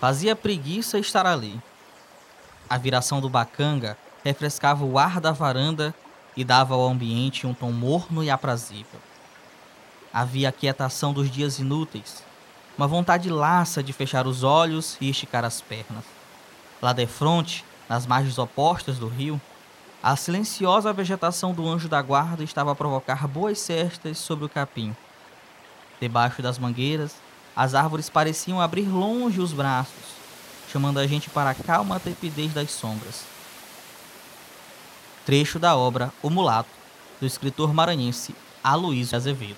Fazia 0.00 0.36
preguiça 0.36 0.96
estar 0.98 1.26
ali. 1.26 1.60
A 2.70 2.78
viração 2.78 3.20
do 3.20 3.28
bacanga 3.28 3.98
refrescava 4.24 4.84
o 4.84 4.96
ar 4.96 5.20
da 5.20 5.32
varanda 5.32 5.92
e 6.36 6.44
dava 6.44 6.74
ao 6.74 6.86
ambiente 6.86 7.48
um 7.48 7.52
tom 7.52 7.72
morno 7.72 8.22
e 8.22 8.30
aprazível. 8.30 9.00
Havia 10.12 10.50
a 10.50 10.52
quietação 10.52 11.12
dos 11.12 11.28
dias 11.28 11.58
inúteis, 11.58 12.22
uma 12.76 12.86
vontade 12.86 13.28
laça 13.28 13.82
de 13.82 13.92
fechar 13.92 14.24
os 14.28 14.44
olhos 14.44 14.96
e 15.00 15.10
esticar 15.10 15.44
as 15.44 15.60
pernas. 15.60 16.04
Lá 16.80 16.92
de 16.92 17.06
frente, 17.06 17.64
nas 17.88 18.06
margens 18.06 18.38
opostas 18.38 18.98
do 18.98 19.08
rio, 19.08 19.40
a 20.00 20.14
silenciosa 20.14 20.92
vegetação 20.92 21.52
do 21.52 21.66
anjo 21.66 21.88
da 21.88 22.00
guarda 22.00 22.44
estava 22.44 22.70
a 22.70 22.74
provocar 22.76 23.26
boas 23.26 23.58
cestas 23.58 24.16
sobre 24.18 24.44
o 24.44 24.48
capim. 24.48 24.94
Debaixo 26.00 26.40
das 26.40 26.56
mangueiras, 26.56 27.16
as 27.58 27.74
árvores 27.74 28.08
pareciam 28.08 28.60
abrir 28.60 28.88
longe 28.88 29.40
os 29.40 29.52
braços, 29.52 30.14
chamando 30.70 31.00
a 31.00 31.06
gente 31.08 31.28
para 31.28 31.50
a 31.50 31.54
calma 31.54 31.98
tepidez 31.98 32.54
das 32.54 32.70
sombras. 32.70 33.24
Trecho 35.26 35.58
da 35.58 35.76
obra 35.76 36.12
O 36.22 36.30
Mulato, 36.30 36.70
do 37.20 37.26
escritor 37.26 37.74
maranhense 37.74 38.32
Aloysio 38.62 39.16
Azevedo. 39.16 39.56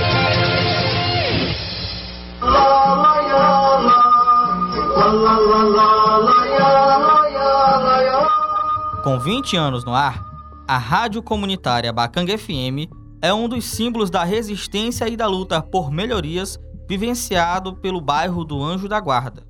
Com 9.03 9.19
20 9.19 9.55
anos 9.55 9.85
no 9.85 9.93
ar, 9.93 10.19
a 10.67 10.77
rádio 10.77 11.21
comunitária 11.21 11.93
Bacanga 11.93 12.37
FM 12.37 12.89
é 13.21 13.33
um 13.33 13.47
dos 13.47 13.65
símbolos 13.65 14.09
da 14.09 14.23
resistência 14.23 15.07
e 15.07 15.15
da 15.15 15.27
luta 15.27 15.61
por 15.61 15.91
melhorias 15.91 16.59
vivenciado 16.87 17.75
pelo 17.75 18.01
bairro 18.01 18.43
do 18.43 18.61
Anjo 18.63 18.87
da 18.87 18.99
Guarda, 18.99 19.43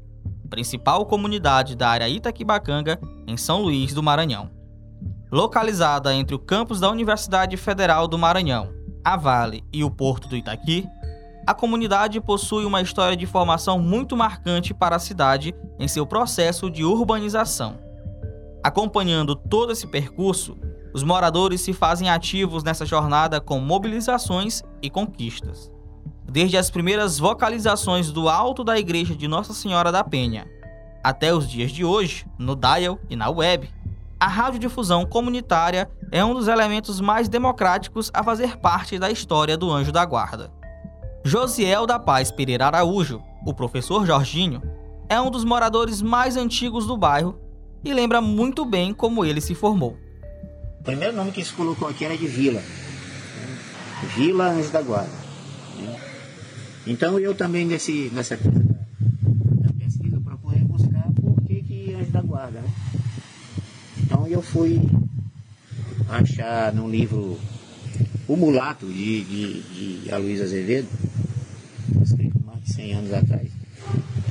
principal 0.50 1.06
comunidade 1.06 1.76
da 1.76 1.90
área 1.90 2.08
Itaquibacanga, 2.10 3.00
em 3.26 3.38
São 3.38 3.62
Luís 3.62 3.94
do 3.94 4.04
Maranhão. 4.04 4.52
Localizada 5.32 6.14
entre 6.14 6.36
o 6.36 6.40
campus 6.40 6.80
da 6.80 6.90
Universidade 6.90 7.58
Federal 7.58 8.08
do 8.08 8.18
Maranhão 8.18 8.85
a 9.06 9.16
Vale 9.16 9.64
e 9.72 9.84
o 9.84 9.92
Porto 9.92 10.28
do 10.28 10.36
Itaqui, 10.36 10.90
a 11.46 11.54
comunidade 11.54 12.20
possui 12.20 12.66
uma 12.66 12.82
história 12.82 13.16
de 13.16 13.28
formação 13.28 13.78
muito 13.78 14.18
marcante 14.18 14.74
para 14.74 14.96
a 14.96 15.00
cidade 15.00 15.54
em 15.78 15.88
seu 15.88 16.08
processo 16.08 16.72
de 16.72 16.84
urbanização. 16.84 17.78
Acompanhando 18.64 19.36
todo 19.36 19.72
esse 19.72 19.86
percurso, 19.86 20.58
os 20.92 21.04
moradores 21.04 21.62
se 21.62 21.72
fazem 21.72 22.10
ativos 22.10 22.64
nessa 22.64 22.84
jornada 22.84 23.40
com 23.40 23.60
mobilizações 23.60 24.64
e 24.82 24.90
conquistas. 24.90 25.72
Desde 26.28 26.58
as 26.58 26.72
primeiras 26.72 27.20
vocalizações 27.20 28.12
do 28.12 28.28
alto 28.28 28.64
da 28.64 28.80
igreja 28.80 29.16
de 29.16 29.28
Nossa 29.28 29.54
Senhora 29.54 29.92
da 29.92 30.04
Penha, 30.04 30.48
até 31.04 31.32
os 31.32 31.48
dias 31.48 31.72
de 31.72 31.86
hoje, 31.86 32.26
no 32.40 32.56
dial 32.56 32.98
e 33.08 33.16
na 33.16 33.30
web, 33.30 33.70
a 34.20 34.28
radiodifusão 34.28 35.06
comunitária 35.06 35.90
é 36.12 36.24
um 36.24 36.34
dos 36.34 36.48
elementos 36.48 37.02
mais 37.02 37.28
democráticos 37.28 38.10
a 38.14 38.24
fazer 38.24 38.58
parte 38.58 38.98
da 38.98 39.12
história 39.12 39.58
do 39.58 39.70
Anjo 39.72 39.92
da 39.92 40.06
Guarda. 40.06 40.52
Josiel 41.24 41.86
da 41.86 42.00
Paz 42.00 42.32
Pereira 42.32 42.68
Araújo, 42.68 43.22
o 43.46 43.54
professor 43.54 44.06
Jorginho, 44.06 44.62
é 45.10 45.20
um 45.20 45.30
dos 45.30 45.44
moradores 45.44 46.02
mais 46.02 46.38
antigos 46.38 46.88
do 46.88 46.96
bairro 46.96 47.40
e 47.84 47.94
lembra 47.94 48.22
muito 48.22 48.64
bem 48.64 48.94
como 48.94 49.26
ele 49.26 49.42
se 49.42 49.54
formou. 49.54 49.98
O 50.80 50.84
primeiro 50.84 51.16
nome 51.16 51.32
que 51.32 51.44
se 51.44 51.54
colocou 51.54 51.88
aqui 51.88 52.06
era 52.06 52.18
de 52.18 52.28
Vila. 52.28 52.62
Vila 54.16 54.46
Anjo 54.50 54.72
da 54.72 54.82
Guarda. 54.82 55.26
Então 56.88 57.20
eu 57.20 57.36
também 57.36 57.66
nesse, 57.66 58.12
nessa 58.14 58.38
pesquisa 59.78 60.22
procurei 60.24 60.62
buscar 60.62 61.04
por 61.22 61.42
que, 61.44 61.62
que 61.64 61.94
Anjo 61.96 62.12
da 62.12 62.22
Guarda. 62.22 62.62
Né? 62.62 62.70
Então 64.26 64.34
eu 64.34 64.42
fui 64.42 64.82
achar 66.10 66.74
num 66.74 66.90
livro 66.90 67.40
O 68.28 68.36
Mulato, 68.36 68.88
de, 68.88 69.24
de, 69.24 69.62
de 70.02 70.12
Aloysio 70.12 70.44
Azevedo, 70.44 70.88
escrito 72.02 72.44
mais 72.44 72.60
de 72.64 72.74
100 72.74 72.94
anos 72.96 73.14
atrás, 73.14 73.52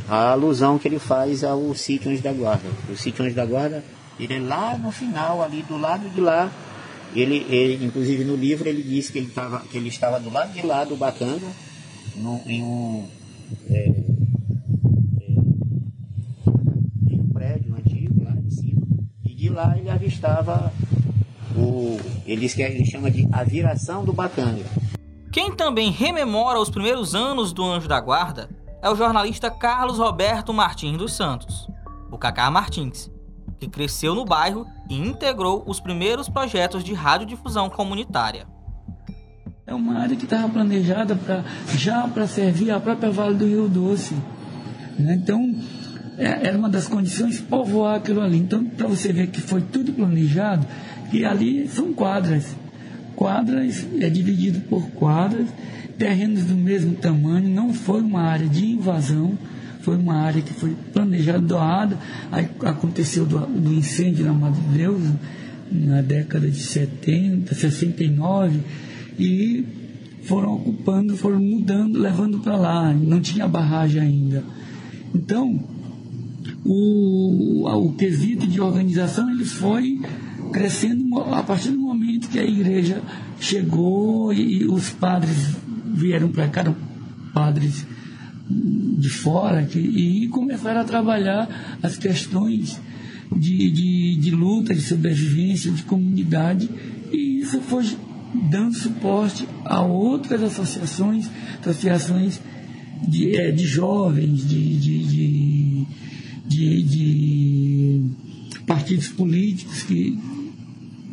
a 0.09 0.32
alusão 0.32 0.81
que 0.81 0.88
ele 0.88 0.99
faz 0.99 1.44
ao 1.44 1.72
sítio 1.77 2.10
Anjo 2.10 2.22
da 2.22 2.32
Guarda. 2.32 2.69
O 2.91 2.97
sítio 2.97 3.25
Anjo 3.25 3.37
da 3.37 3.47
Guarda, 3.47 3.84
ele 4.19 4.34
é 4.34 4.41
lá 4.41 4.77
no 4.77 4.91
final, 4.91 5.41
ali 5.41 5.62
do 5.62 5.78
lado 5.78 6.09
de 6.09 6.21
lá, 6.21 6.50
ele, 7.15 7.47
ele 7.49 7.84
inclusive 7.84 8.25
no 8.25 8.34
livro 8.34 8.69
ele 8.69 8.82
disse 8.82 9.12
que 9.12 9.19
ele, 9.19 9.28
tava, 9.28 9.61
que 9.61 9.76
ele 9.76 9.91
estava 9.91 10.19
do 10.19 10.28
lado 10.28 10.53
de 10.53 10.66
lá 10.66 10.82
do 10.82 10.97
Bacanga, 10.97 11.47
no, 12.16 12.41
em 12.47 12.65
um... 12.65 13.06
É, 13.71 13.94
é, 15.21 15.34
em 17.11 17.21
um 17.21 17.28
prédio 17.32 17.76
antigo 17.76 18.25
lá 18.25 18.32
de 18.32 18.53
cima, 18.53 18.82
e 19.25 19.34
de 19.34 19.44
lá 19.55 19.77
ele 19.79 19.89
avistava 19.89 20.73
o, 21.57 21.99
ele, 22.27 22.51
ele 22.59 22.85
chama 22.85 23.11
de 23.11 23.29
a 23.33 23.45
viração 23.45 24.05
do 24.05 24.13
Bacanga. 24.13 24.65
Quem 25.33 25.55
também 25.55 25.91
rememora 25.91 26.61
os 26.61 26.71
primeiros 26.71 27.15
anos 27.15 27.53
do 27.53 27.65
Anjo 27.65 27.89
da 27.89 28.01
Guarda 28.01 28.49
é 28.83 28.91
o 28.91 28.97
jornalista 28.97 29.51
Carlos 29.51 29.99
Roberto 29.99 30.53
Martins 30.53 30.99
dos 30.99 31.13
Santos, 31.13 31.69
o 32.11 32.19
Cacá 32.19 32.51
Martins, 32.51 33.11
que 33.59 33.69
cresceu 33.69 34.15
no 34.15 34.25
bairro 34.25 34.67
e 34.91 34.99
integrou 34.99 35.65
os 35.67 35.81
primeiros 35.81 36.29
projetos 36.29 36.85
de 36.85 36.93
radiodifusão 36.93 37.71
comunitária. 37.71 38.47
É 39.67 39.75
uma 39.75 39.99
área 39.99 40.15
que 40.15 40.25
estava 40.25 40.49
planejada 40.49 41.17
pra, 41.17 41.43
já 41.75 42.07
para 42.07 42.27
servir 42.27 42.71
a 42.71 42.79
própria 42.79 43.11
Vale 43.11 43.35
do 43.35 43.47
Rio 43.47 43.69
Doce. 43.69 44.15
Né? 44.99 45.15
Então, 45.15 45.55
é, 46.19 46.49
era 46.49 46.59
uma 46.59 46.69
das 46.69 46.87
condições 46.87 47.41
povoar 47.41 47.97
aquilo 47.97 48.21
ali. 48.21 48.39
Então, 48.39 48.65
para 48.65 48.87
você 48.87 49.13
ver 49.13 49.29
que 49.29 49.41
foi 49.41 49.61
tudo 49.61 49.93
planejado, 49.93 50.67
e 51.13 51.25
ali 51.25 51.69
são 51.69 51.93
quadras. 51.93 52.57
Quadras 53.15 53.87
é 54.01 54.09
dividido 54.09 54.61
por 54.63 54.89
quadras, 54.91 55.49
terrenos 55.99 56.45
do 56.45 56.55
mesmo 56.55 56.95
tamanho, 56.95 57.49
não 57.49 57.73
foi 57.73 58.01
uma 58.01 58.23
área 58.23 58.49
de 58.49 58.67
invasão, 58.67 59.39
foi 59.81 59.97
uma 59.97 60.17
área 60.17 60.43
que 60.43 60.53
foi 60.53 60.75
planejada, 60.93 61.41
doada. 61.41 61.99
Aí 62.33 62.49
aconteceu 62.65 63.25
do, 63.25 63.39
do 63.47 63.73
incêndio 63.73 64.25
na 64.25 64.33
Madre 64.33 64.61
Deus, 64.73 65.03
na 65.71 66.01
década 66.01 66.51
de 66.51 66.61
70, 66.61 67.55
69, 67.55 68.61
e 69.19 69.65
foram 70.23 70.55
ocupando, 70.55 71.17
foram 71.17 71.38
mudando, 71.38 71.99
levando 71.99 72.38
para 72.41 72.56
lá. 72.56 72.93
Não 72.93 73.21
tinha 73.21 73.47
barragem 73.47 74.00
ainda. 74.00 74.43
Então, 75.15 75.62
o, 76.64 77.69
o 77.69 77.93
quesito 77.94 78.46
de 78.46 78.61
organização 78.61 79.31
ele 79.31 79.44
foi 79.44 80.00
crescendo 80.52 81.20
a 81.20 81.43
partir 81.43 81.70
do 81.70 81.79
momento 81.79 82.29
que 82.29 82.38
a 82.38 82.44
igreja 82.44 83.02
chegou 83.41 84.32
e 84.32 84.64
os 84.67 84.91
padres 84.91 85.56
vieram 85.93 86.29
para 86.29 86.49
cá, 86.49 86.61
eram 86.61 86.76
padres 87.32 87.87
de 88.49 89.08
fora, 89.08 89.64
que, 89.64 89.79
e 89.79 90.29
começaram 90.29 90.81
a 90.81 90.85
trabalhar 90.85 91.79
as 91.82 91.96
questões 91.96 92.81
de, 93.35 93.70
de, 93.70 94.17
de 94.17 94.31
luta, 94.31 94.75
de 94.75 94.82
sobrevivência, 94.82 95.70
de 95.70 95.82
comunidade, 95.82 96.69
e 97.12 97.40
isso 97.40 97.61
foi 97.61 97.85
dando 98.50 98.75
suporte 98.75 99.47
a 99.64 99.81
outras 99.82 100.43
associações, 100.43 101.31
associações 101.61 102.40
de, 103.06 103.37
é, 103.37 103.50
de 103.50 103.67
jovens, 103.67 104.47
de, 104.47 104.79
de, 104.79 105.05
de, 105.05 105.63
de, 106.46 108.11
partidos 108.67 109.08
políticos 109.08 109.82
que 109.82 110.19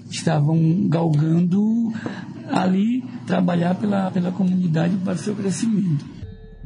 estavam 0.09 0.87
galgando 0.87 1.91
ali 2.49 3.03
trabalhar 3.25 3.75
pela, 3.75 4.11
pela 4.11 4.31
comunidade 4.31 4.95
para 4.97 5.13
o 5.13 5.17
seu 5.17 5.35
crescimento. 5.35 6.05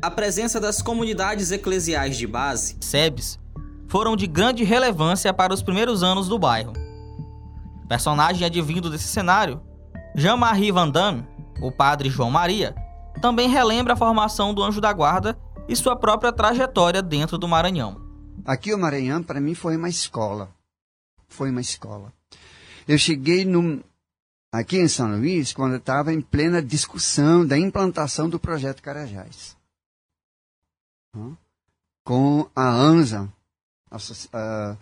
A 0.01 0.09
presença 0.11 0.59
das 0.59 0.81
comunidades 0.81 1.51
eclesiais 1.51 2.17
de 2.17 2.27
base, 2.27 2.77
SEBs, 2.81 3.39
foram 3.87 4.15
de 4.15 4.27
grande 4.27 4.63
relevância 4.63 5.33
para 5.33 5.53
os 5.53 5.61
primeiros 5.61 6.03
anos 6.03 6.27
do 6.27 6.37
bairro. 6.37 6.73
Personagem 7.87 8.45
advindo 8.45 8.89
desse 8.89 9.07
cenário, 9.07 9.61
Jean-Marie 10.15 10.71
Van 10.71 10.89
Damme, 10.89 11.23
o 11.61 11.71
padre 11.71 12.09
João 12.09 12.31
Maria, 12.31 12.75
também 13.21 13.47
relembra 13.47 13.93
a 13.93 13.97
formação 13.97 14.53
do 14.53 14.63
Anjo 14.63 14.81
da 14.81 14.91
Guarda 14.91 15.37
e 15.67 15.75
sua 15.75 15.95
própria 15.95 16.31
trajetória 16.31 17.01
dentro 17.01 17.37
do 17.37 17.47
Maranhão. 17.47 18.04
Aqui 18.45 18.71
o 18.73 18.77
Maranhão, 18.77 19.23
para 19.23 19.41
mim, 19.41 19.55
foi 19.55 19.75
uma 19.75 19.89
escola. 19.89 20.53
Foi 21.27 21.49
uma 21.49 21.61
escola. 21.61 22.13
Eu 22.87 22.97
cheguei 22.97 23.43
no, 23.43 23.83
aqui 24.51 24.77
em 24.77 24.87
São 24.87 25.17
Luís 25.17 25.51
quando 25.51 25.77
estava 25.77 26.13
em 26.13 26.21
plena 26.21 26.61
discussão 26.61 27.45
da 27.45 27.57
implantação 27.57 28.29
do 28.29 28.39
projeto 28.39 28.83
Carajás. 28.83 29.57
Com 32.03 32.47
a 32.55 32.69
ANSA, 32.69 33.33
a, 34.31 34.77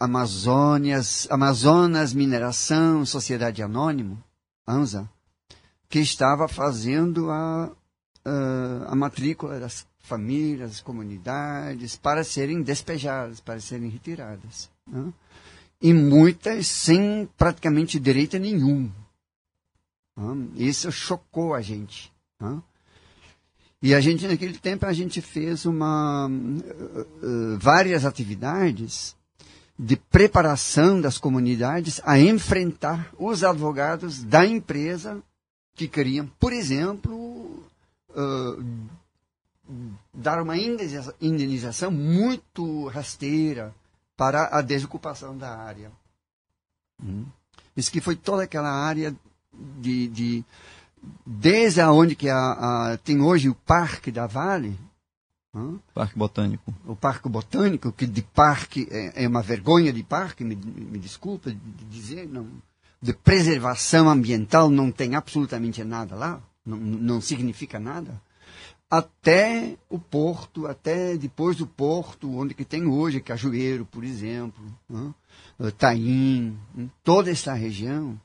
Amazônias, 0.00 1.26
Amazonas 1.30 2.14
Mineração 2.14 3.04
Sociedade 3.04 3.62
Anônima, 3.62 4.16
ANSA, 4.66 5.10
que 5.88 5.98
estava 5.98 6.48
fazendo 6.48 7.30
a, 7.30 7.70
a, 8.24 8.92
a 8.92 8.94
matrícula 8.94 9.58
das 9.60 9.86
famílias, 10.08 10.80
comunidades, 10.80 11.96
para 11.96 12.24
serem 12.24 12.62
despejadas, 12.62 13.40
para 13.40 13.60
serem 13.60 13.90
retiradas. 13.90 14.70
Né? 14.86 15.12
E 15.80 15.92
muitas 15.92 16.66
sem 16.66 17.28
praticamente 17.36 18.00
direito 18.00 18.38
nenhum. 18.38 18.90
Né? 20.16 20.48
Isso 20.56 20.90
chocou 20.90 21.54
a 21.54 21.60
gente. 21.60 22.10
Né? 22.40 22.60
E 23.80 23.94
a 23.94 24.00
gente, 24.00 24.26
naquele 24.26 24.58
tempo, 24.58 24.86
a 24.86 24.92
gente 24.92 25.20
fez 25.20 25.64
uma, 25.64 26.26
uh, 26.26 27.00
uh, 27.00 27.58
várias 27.58 28.04
atividades 28.04 29.14
de 29.78 29.96
preparação 29.96 31.00
das 31.00 31.18
comunidades 31.18 32.00
a 32.04 32.18
enfrentar 32.18 33.12
os 33.16 33.44
advogados 33.44 34.24
da 34.24 34.44
empresa 34.44 35.22
que 35.76 35.86
queriam, 35.86 36.26
por 36.40 36.52
exemplo, 36.52 37.62
uh, 38.10 38.64
dar 40.12 40.42
uma 40.42 40.56
indenização 40.56 41.90
muito 41.90 42.86
rasteira 42.88 43.74
para 44.16 44.48
a 44.56 44.62
desocupação 44.62 45.36
da 45.36 45.56
área. 45.56 45.90
Hum. 47.02 47.26
Isso 47.76 47.92
que 47.92 48.00
foi 48.00 48.16
toda 48.16 48.42
aquela 48.42 48.70
área 48.70 49.14
de, 49.52 50.08
de 50.08 50.44
desde 51.24 51.80
onde 51.82 52.16
que 52.16 52.28
a, 52.28 52.92
a, 52.92 52.96
tem 52.98 53.20
hoje 53.20 53.48
o 53.48 53.54
Parque 53.54 54.10
da 54.10 54.26
Vale, 54.26 54.76
hum? 55.54 55.78
Parque 55.94 56.18
Botânico. 56.18 56.74
O 56.86 56.96
Parque 56.96 57.28
Botânico, 57.28 57.92
que 57.92 58.06
de 58.06 58.22
parque 58.22 58.88
é, 58.90 59.24
é 59.24 59.28
uma 59.28 59.42
vergonha 59.42 59.92
de 59.92 60.02
parque, 60.02 60.42
me, 60.42 60.56
me 60.56 60.98
desculpa 60.98 61.50
de 61.50 61.84
dizer, 61.84 62.26
não, 62.26 62.48
de 63.00 63.12
preservação 63.12 64.08
ambiental 64.08 64.68
não 64.68 64.90
tem 64.90 65.14
absolutamente 65.14 65.84
nada 65.84 66.16
lá, 66.16 66.40
não, 66.66 66.76
não 66.76 67.20
significa 67.20 67.78
nada, 67.78 68.20
até 68.90 69.76
o 69.90 69.98
porto, 69.98 70.66
até 70.66 71.16
depois 71.16 71.56
do 71.56 71.66
porto, 71.66 72.34
onde 72.34 72.54
que 72.54 72.64
tem 72.64 72.86
hoje 72.86 73.20
Cajueiro, 73.20 73.84
por 73.84 74.02
exemplo, 74.02 74.64
né? 74.88 75.14
Taim, 75.76 76.56
né? 76.74 76.88
toda 77.02 77.30
essa 77.30 77.52
região 77.52 78.18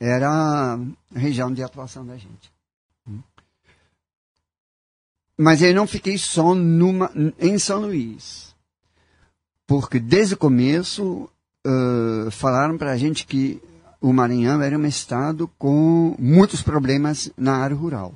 era 0.00 0.28
a 0.28 0.78
região 1.14 1.52
de 1.52 1.62
atuação 1.62 2.04
da 2.04 2.16
gente. 2.16 2.52
Né? 3.06 3.18
Mas 5.36 5.62
eu 5.62 5.74
não 5.74 5.86
fiquei 5.86 6.18
só 6.18 6.54
numa, 6.54 7.12
em 7.38 7.58
São 7.58 7.82
Luís, 7.82 8.54
porque 9.66 10.00
desde 10.00 10.34
o 10.34 10.38
começo 10.38 11.28
uh, 11.66 12.30
falaram 12.30 12.76
para 12.76 12.92
a 12.92 12.96
gente 12.96 13.26
que 13.26 13.62
o 14.00 14.12
Maranhão 14.12 14.62
era 14.62 14.78
um 14.78 14.86
estado 14.86 15.48
com 15.58 16.16
muitos 16.18 16.62
problemas 16.62 17.30
na 17.36 17.56
área 17.56 17.76
rural. 17.76 18.14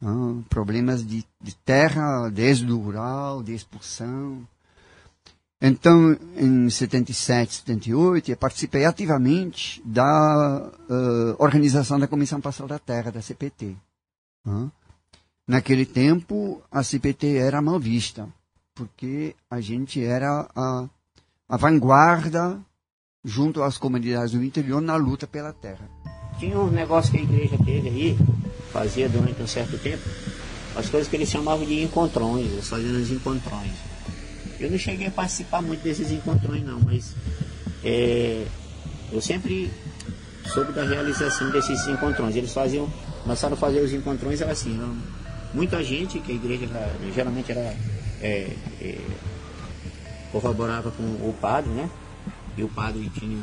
Né? 0.00 0.44
Problemas 0.48 1.06
de, 1.06 1.24
de 1.40 1.54
terra, 1.56 2.28
desde 2.28 2.70
o 2.70 2.78
rural, 2.78 3.42
de 3.42 3.54
expulsão. 3.54 4.46
Então, 5.60 6.16
em 6.36 6.70
77, 6.70 7.54
78, 7.54 8.30
eu 8.30 8.36
participei 8.36 8.84
ativamente 8.84 9.82
da 9.84 10.70
uh, 10.88 11.34
organização 11.38 11.98
da 11.98 12.06
Comissão 12.06 12.40
Pastoral 12.40 12.68
da 12.68 12.78
Terra, 12.78 13.10
da 13.10 13.20
CPT. 13.20 13.74
Né? 14.44 14.70
Naquele 15.46 15.84
tempo, 15.84 16.62
a 16.70 16.82
CPT 16.82 17.38
era 17.38 17.60
mal 17.60 17.80
vista, 17.80 18.28
porque 18.74 19.34
a 19.50 19.60
gente 19.60 20.04
era 20.04 20.48
a, 20.54 20.88
a 21.48 21.56
vanguarda 21.56 22.60
junto 23.24 23.62
às 23.62 23.76
comunidades 23.76 24.32
do 24.32 24.44
interior 24.44 24.80
na 24.80 24.94
luta 24.94 25.26
pela 25.26 25.52
terra. 25.52 25.90
Tinha 26.38 26.60
um 26.60 26.70
negócio 26.70 27.10
que 27.10 27.18
a 27.18 27.22
igreja 27.22 27.58
teve 27.64 27.88
aí, 27.88 28.18
fazia 28.72 29.08
durante 29.08 29.42
um 29.42 29.46
certo 29.46 29.78
tempo, 29.78 30.02
as 30.76 30.88
coisas 30.88 31.08
que 31.08 31.16
eles 31.16 31.28
chamavam 31.28 31.64
de 31.66 31.82
encontrões, 31.82 32.46
eles 32.52 32.68
faziam 32.68 33.00
os 33.00 33.10
encontrões. 33.10 33.72
Eu 34.60 34.70
não 34.70 34.78
cheguei 34.78 35.06
a 35.06 35.10
participar 35.10 35.62
muito 35.62 35.82
desses 35.82 36.10
encontrões 36.10 36.64
não, 36.64 36.80
mas 36.80 37.14
é, 37.84 38.44
eu 39.12 39.20
sempre 39.20 39.70
soube 40.52 40.72
da 40.72 40.84
realização 40.84 41.50
desses 41.50 41.86
encontrões. 41.86 42.34
Eles 42.34 42.52
faziam, 42.52 42.92
começaram 43.22 43.54
a 43.54 43.56
fazer 43.56 43.80
os 43.80 43.92
encontrões 43.92 44.40
era 44.40 44.52
assim, 44.52 44.74
não, 44.74 44.96
muita 45.54 45.82
gente, 45.82 46.18
que 46.20 46.32
a 46.32 46.34
igreja 46.34 46.66
era, 46.66 47.12
geralmente 47.14 47.52
era 47.52 47.76
é, 48.20 48.50
é, 48.80 48.98
corroborava 50.32 50.90
com 50.90 51.02
o 51.02 51.34
padre, 51.40 51.70
né? 51.70 51.88
E 52.56 52.62
o 52.62 52.68
padre 52.68 53.08
tinha, 53.10 53.38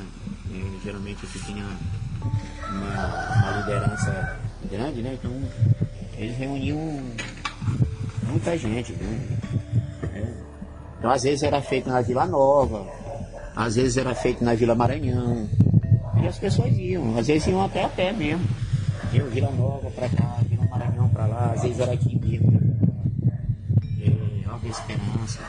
eh, 0.52 0.80
geralmente 0.84 1.26
tinha 1.46 1.66
uma, 2.70 3.36
uma, 3.36 3.52
liderança 3.60 4.40
grande, 4.66 5.02
né? 5.02 5.18
Então 5.20 5.32
eles 6.18 6.38
reuniam 6.38 7.02
muita 8.28 8.58
gente, 8.58 8.94
né? 8.94 9.38
Então 10.98 11.12
às 11.12 11.24
vezes 11.24 11.44
era 11.44 11.62
feito 11.62 11.90
na 11.90 12.02
Vila 12.02 12.26
Nova, 12.26 12.88
às 13.56 13.76
vezes 13.76 13.98
era 13.98 14.16
feito 14.16 14.44
na 14.44 14.56
Vila 14.56 14.76
Maranhão. 14.76 15.48
E 16.22 16.28
as 16.28 16.38
pessoas 16.38 16.76
iam, 16.78 17.18
às 17.18 17.28
vezes 17.28 17.48
iam 17.48 17.64
até 17.64 17.84
a 17.84 17.90
pé 17.90 18.12
mesmo. 18.12 18.46
Eu, 19.14 19.30
Vila 19.30 19.52
Nova 19.52 19.90
para 19.92 20.10
cá, 20.10 20.40
Vila 20.50 20.66
Maranhão 20.66 21.08
para 21.10 21.26
lá, 21.28 21.52
às 21.54 21.62
vezes 21.62 21.80
era 21.80 21.94
aqui 21.94 22.20
mesmo. 22.20 22.60
É, 24.02 24.48
Nova 24.48 24.68
Esperança. 24.68 25.40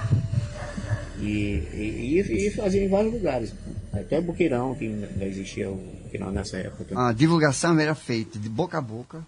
E, 1.21 1.63
e, 1.75 2.47
e 2.47 2.51
fazia 2.51 2.85
em 2.85 2.89
vários 2.89 3.13
lugares. 3.13 3.55
Até 3.93 4.21
Buqueirão, 4.21 4.75
que 4.75 4.85
ainda 4.85 5.25
existia 5.25 5.71
o 5.71 5.81
Nessa 6.19 6.59
época. 6.59 7.09
A 7.09 7.13
divulgação 7.13 7.79
era 7.79 7.95
feita 7.95 8.39
de 8.39 8.49
boca 8.49 8.79
a 8.79 8.81
boca. 8.81 9.27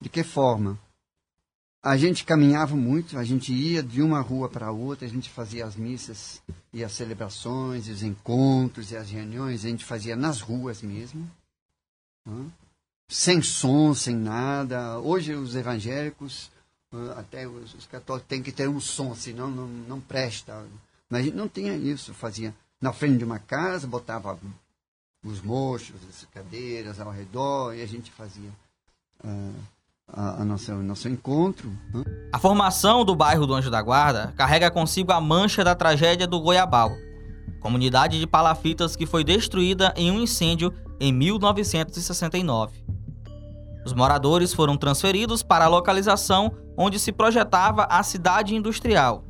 De 0.00 0.08
que 0.08 0.22
forma? 0.22 0.78
A 1.82 1.96
gente 1.96 2.24
caminhava 2.24 2.74
muito, 2.74 3.18
a 3.18 3.24
gente 3.24 3.52
ia 3.52 3.82
de 3.82 4.02
uma 4.02 4.20
rua 4.20 4.48
para 4.48 4.70
outra, 4.70 5.06
a 5.06 5.10
gente 5.10 5.30
fazia 5.30 5.64
as 5.64 5.76
missas 5.76 6.42
e 6.72 6.82
as 6.82 6.92
celebrações, 6.92 7.88
os 7.88 8.02
encontros 8.02 8.90
e 8.90 8.96
as 8.96 9.10
reuniões, 9.10 9.64
a 9.64 9.68
gente 9.68 9.84
fazia 9.84 10.16
nas 10.16 10.40
ruas 10.40 10.82
mesmo. 10.82 11.30
Sem 13.08 13.40
som, 13.40 13.94
sem 13.94 14.16
nada. 14.16 14.98
Hoje 14.98 15.34
os 15.34 15.54
evangélicos 15.54 16.50
até 17.16 17.46
os, 17.46 17.74
os, 17.74 17.86
católicos 17.86 18.28
têm 18.28 18.42
que 18.42 18.52
ter 18.52 18.68
um 18.68 18.80
som, 18.80 19.14
senão 19.14 19.50
não, 19.50 19.66
não 19.66 20.00
presta. 20.00 20.66
Mas 21.08 21.20
a 21.20 21.24
gente 21.24 21.36
não 21.36 21.48
tinha 21.48 21.76
isso, 21.76 22.14
fazia 22.14 22.54
na 22.80 22.92
frente 22.92 23.18
de 23.18 23.24
uma 23.24 23.38
casa, 23.38 23.86
botava 23.86 24.38
os 25.24 25.42
mochos, 25.42 25.96
as 26.08 26.26
cadeiras 26.32 27.00
ao 27.00 27.10
redor 27.10 27.74
e 27.74 27.82
a 27.82 27.86
gente 27.86 28.10
fazia 28.10 28.50
uh, 29.24 29.54
a, 30.06 30.42
a 30.42 30.44
nossa, 30.44 30.74
o 30.74 30.82
nosso 30.82 31.08
encontro. 31.08 31.70
Né? 31.92 32.04
A 32.32 32.38
formação 32.38 33.04
do 33.04 33.14
bairro 33.14 33.46
do 33.46 33.54
Anjo 33.54 33.70
da 33.70 33.82
Guarda 33.82 34.32
carrega 34.36 34.70
consigo 34.70 35.12
a 35.12 35.20
mancha 35.20 35.64
da 35.64 35.74
tragédia 35.74 36.26
do 36.26 36.40
Goiabal, 36.40 36.92
comunidade 37.60 38.18
de 38.18 38.26
palafitas 38.26 38.94
que 38.94 39.06
foi 39.06 39.24
destruída 39.24 39.92
em 39.96 40.10
um 40.10 40.20
incêndio 40.20 40.72
em 41.00 41.12
1969. 41.12 42.84
Os 43.84 43.92
moradores 43.92 44.52
foram 44.52 44.76
transferidos 44.76 45.42
para 45.42 45.64
a 45.64 45.68
localização 45.68 46.52
onde 46.76 46.98
se 46.98 47.10
projetava 47.10 47.84
a 47.84 48.02
cidade 48.02 48.54
industrial, 48.54 49.24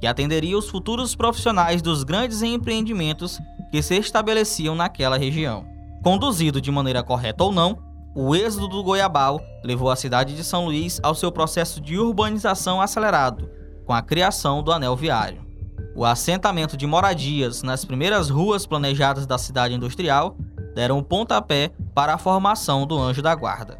que 0.00 0.06
atenderia 0.06 0.56
os 0.56 0.68
futuros 0.68 1.14
profissionais 1.14 1.82
dos 1.82 2.02
grandes 2.02 2.42
empreendimentos 2.42 3.38
que 3.70 3.82
se 3.82 3.96
estabeleciam 3.96 4.74
naquela 4.74 5.16
região. 5.16 5.66
Conduzido 6.02 6.60
de 6.60 6.70
maneira 6.70 7.02
correta 7.02 7.44
ou 7.44 7.52
não, 7.52 7.78
o 8.14 8.34
êxodo 8.34 8.68
do 8.68 8.82
Goiabal 8.82 9.40
levou 9.62 9.90
a 9.90 9.96
cidade 9.96 10.34
de 10.34 10.42
São 10.42 10.64
Luís 10.64 10.98
ao 11.02 11.14
seu 11.14 11.30
processo 11.30 11.80
de 11.80 11.98
urbanização 11.98 12.80
acelerado, 12.80 13.48
com 13.86 13.92
a 13.92 14.02
criação 14.02 14.62
do 14.62 14.72
anel 14.72 14.96
viário. 14.96 15.46
O 15.94 16.04
assentamento 16.04 16.76
de 16.76 16.86
moradias 16.86 17.62
nas 17.62 17.84
primeiras 17.84 18.30
ruas 18.30 18.66
planejadas 18.66 19.26
da 19.26 19.38
cidade 19.38 19.74
industrial 19.74 20.36
deram 20.74 20.98
o 20.98 21.02
pontapé 21.02 21.70
para 21.94 22.14
a 22.14 22.18
formação 22.18 22.86
do 22.86 22.98
Anjo 22.98 23.22
da 23.22 23.34
Guarda. 23.34 23.76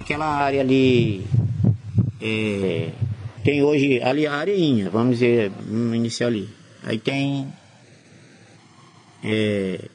Aquela 0.00 0.26
área 0.26 0.60
ali 0.60 1.26
é, 2.20 2.90
tem 3.42 3.62
hoje 3.62 4.00
ali 4.02 4.26
a 4.26 4.34
areinha, 4.34 4.90
vamos 4.90 5.18
dizer, 5.18 5.50
vamos 5.50 5.96
iniciar 5.96 6.28
ali. 6.28 6.48
Aí 6.84 6.98
tem 6.98 7.52
é, 9.22 9.88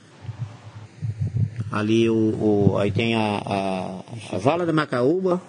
ali 1.71 2.09
o, 2.09 2.15
o, 2.15 2.77
aí 2.77 2.91
tem 2.91 3.15
a, 3.15 3.41
a, 3.45 4.35
a, 4.35 4.37
vala 4.37 4.65
da 4.65 4.73
Macaúba, 4.73 5.41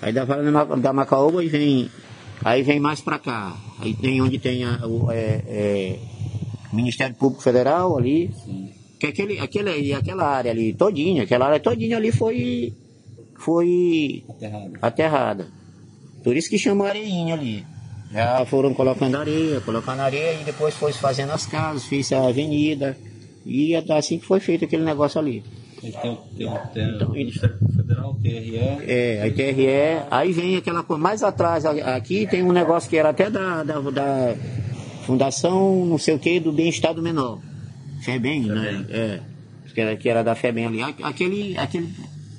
aí 0.00 0.12
da 0.12 0.24
vala 0.24 0.50
da, 0.50 0.64
da 0.76 0.92
Macaúba 0.92 1.44
e 1.44 1.48
vem, 1.48 1.90
aí 2.44 2.62
vem 2.62 2.80
mais 2.80 3.00
para 3.00 3.18
cá. 3.18 3.56
Aí 3.80 3.94
tem 3.94 4.22
onde 4.22 4.38
tem 4.38 4.64
a, 4.64 4.86
o 4.86 5.10
é, 5.10 5.42
é, 5.46 5.98
Ministério 6.72 7.14
Público 7.16 7.42
Federal 7.42 7.98
ali. 7.98 8.30
Que 9.00 9.08
aquele, 9.08 9.40
aquele, 9.40 9.92
aquela 9.92 10.24
área 10.24 10.52
ali 10.52 10.72
todinha, 10.74 11.24
aquela 11.24 11.46
área 11.46 11.58
todinha 11.58 11.96
ali 11.96 12.12
foi, 12.12 12.72
foi 13.36 14.24
aterrada. 14.28 14.78
aterrada. 14.80 15.46
Por 16.22 16.36
isso 16.36 16.48
que 16.48 16.56
chama 16.56 16.86
areinha 16.86 17.34
ali. 17.34 17.66
Já 18.12 18.44
foram 18.44 18.74
colocando 18.74 19.16
areia, 19.16 19.60
colocando 19.60 20.00
areia 20.00 20.40
e 20.40 20.44
depois 20.44 20.74
foi 20.74 20.92
fazendo 20.92 21.32
as 21.32 21.46
casas, 21.46 21.84
fez 21.84 22.12
a 22.12 22.28
avenida. 22.28 22.96
E 23.44 23.74
é 23.74 23.82
assim 23.92 24.18
que 24.18 24.26
foi 24.26 24.38
feito 24.38 24.64
aquele 24.64 24.84
negócio 24.84 25.20
ali. 25.20 25.42
Tem, 25.80 25.90
tem, 25.90 26.18
tem, 26.72 26.94
então, 26.94 27.08
o 27.08 27.12
Ministério 27.12 27.56
Federal, 27.74 28.14
TRE. 28.22 28.56
É, 28.86 29.22
aí 29.22 29.32
TRE, 29.32 30.06
aí 30.10 30.32
vem 30.32 30.56
aquela 30.56 30.84
coisa. 30.84 31.02
Mais 31.02 31.22
atrás, 31.22 31.64
aqui 31.64 32.26
tem 32.26 32.42
um 32.42 32.52
negócio 32.52 32.88
que 32.88 32.96
era 32.96 33.08
até 33.08 33.28
da, 33.28 33.64
da, 33.64 33.80
da 33.80 34.36
Fundação 35.04 35.84
não 35.84 35.98
sei 35.98 36.14
o 36.14 36.18
que 36.18 36.38
do 36.38 36.52
Bem-Estar 36.52 36.94
do 36.94 37.02
Menor. 37.02 37.40
FEBEM, 38.02 38.46
né? 38.46 38.86
É. 38.90 39.20
Que 39.74 39.80
era, 39.80 39.96
que 39.96 40.08
era 40.08 40.22
da 40.22 40.34
FEBEM 40.34 40.66
ali. 40.66 40.82
Aquele, 41.02 41.56
aquele 41.56 41.88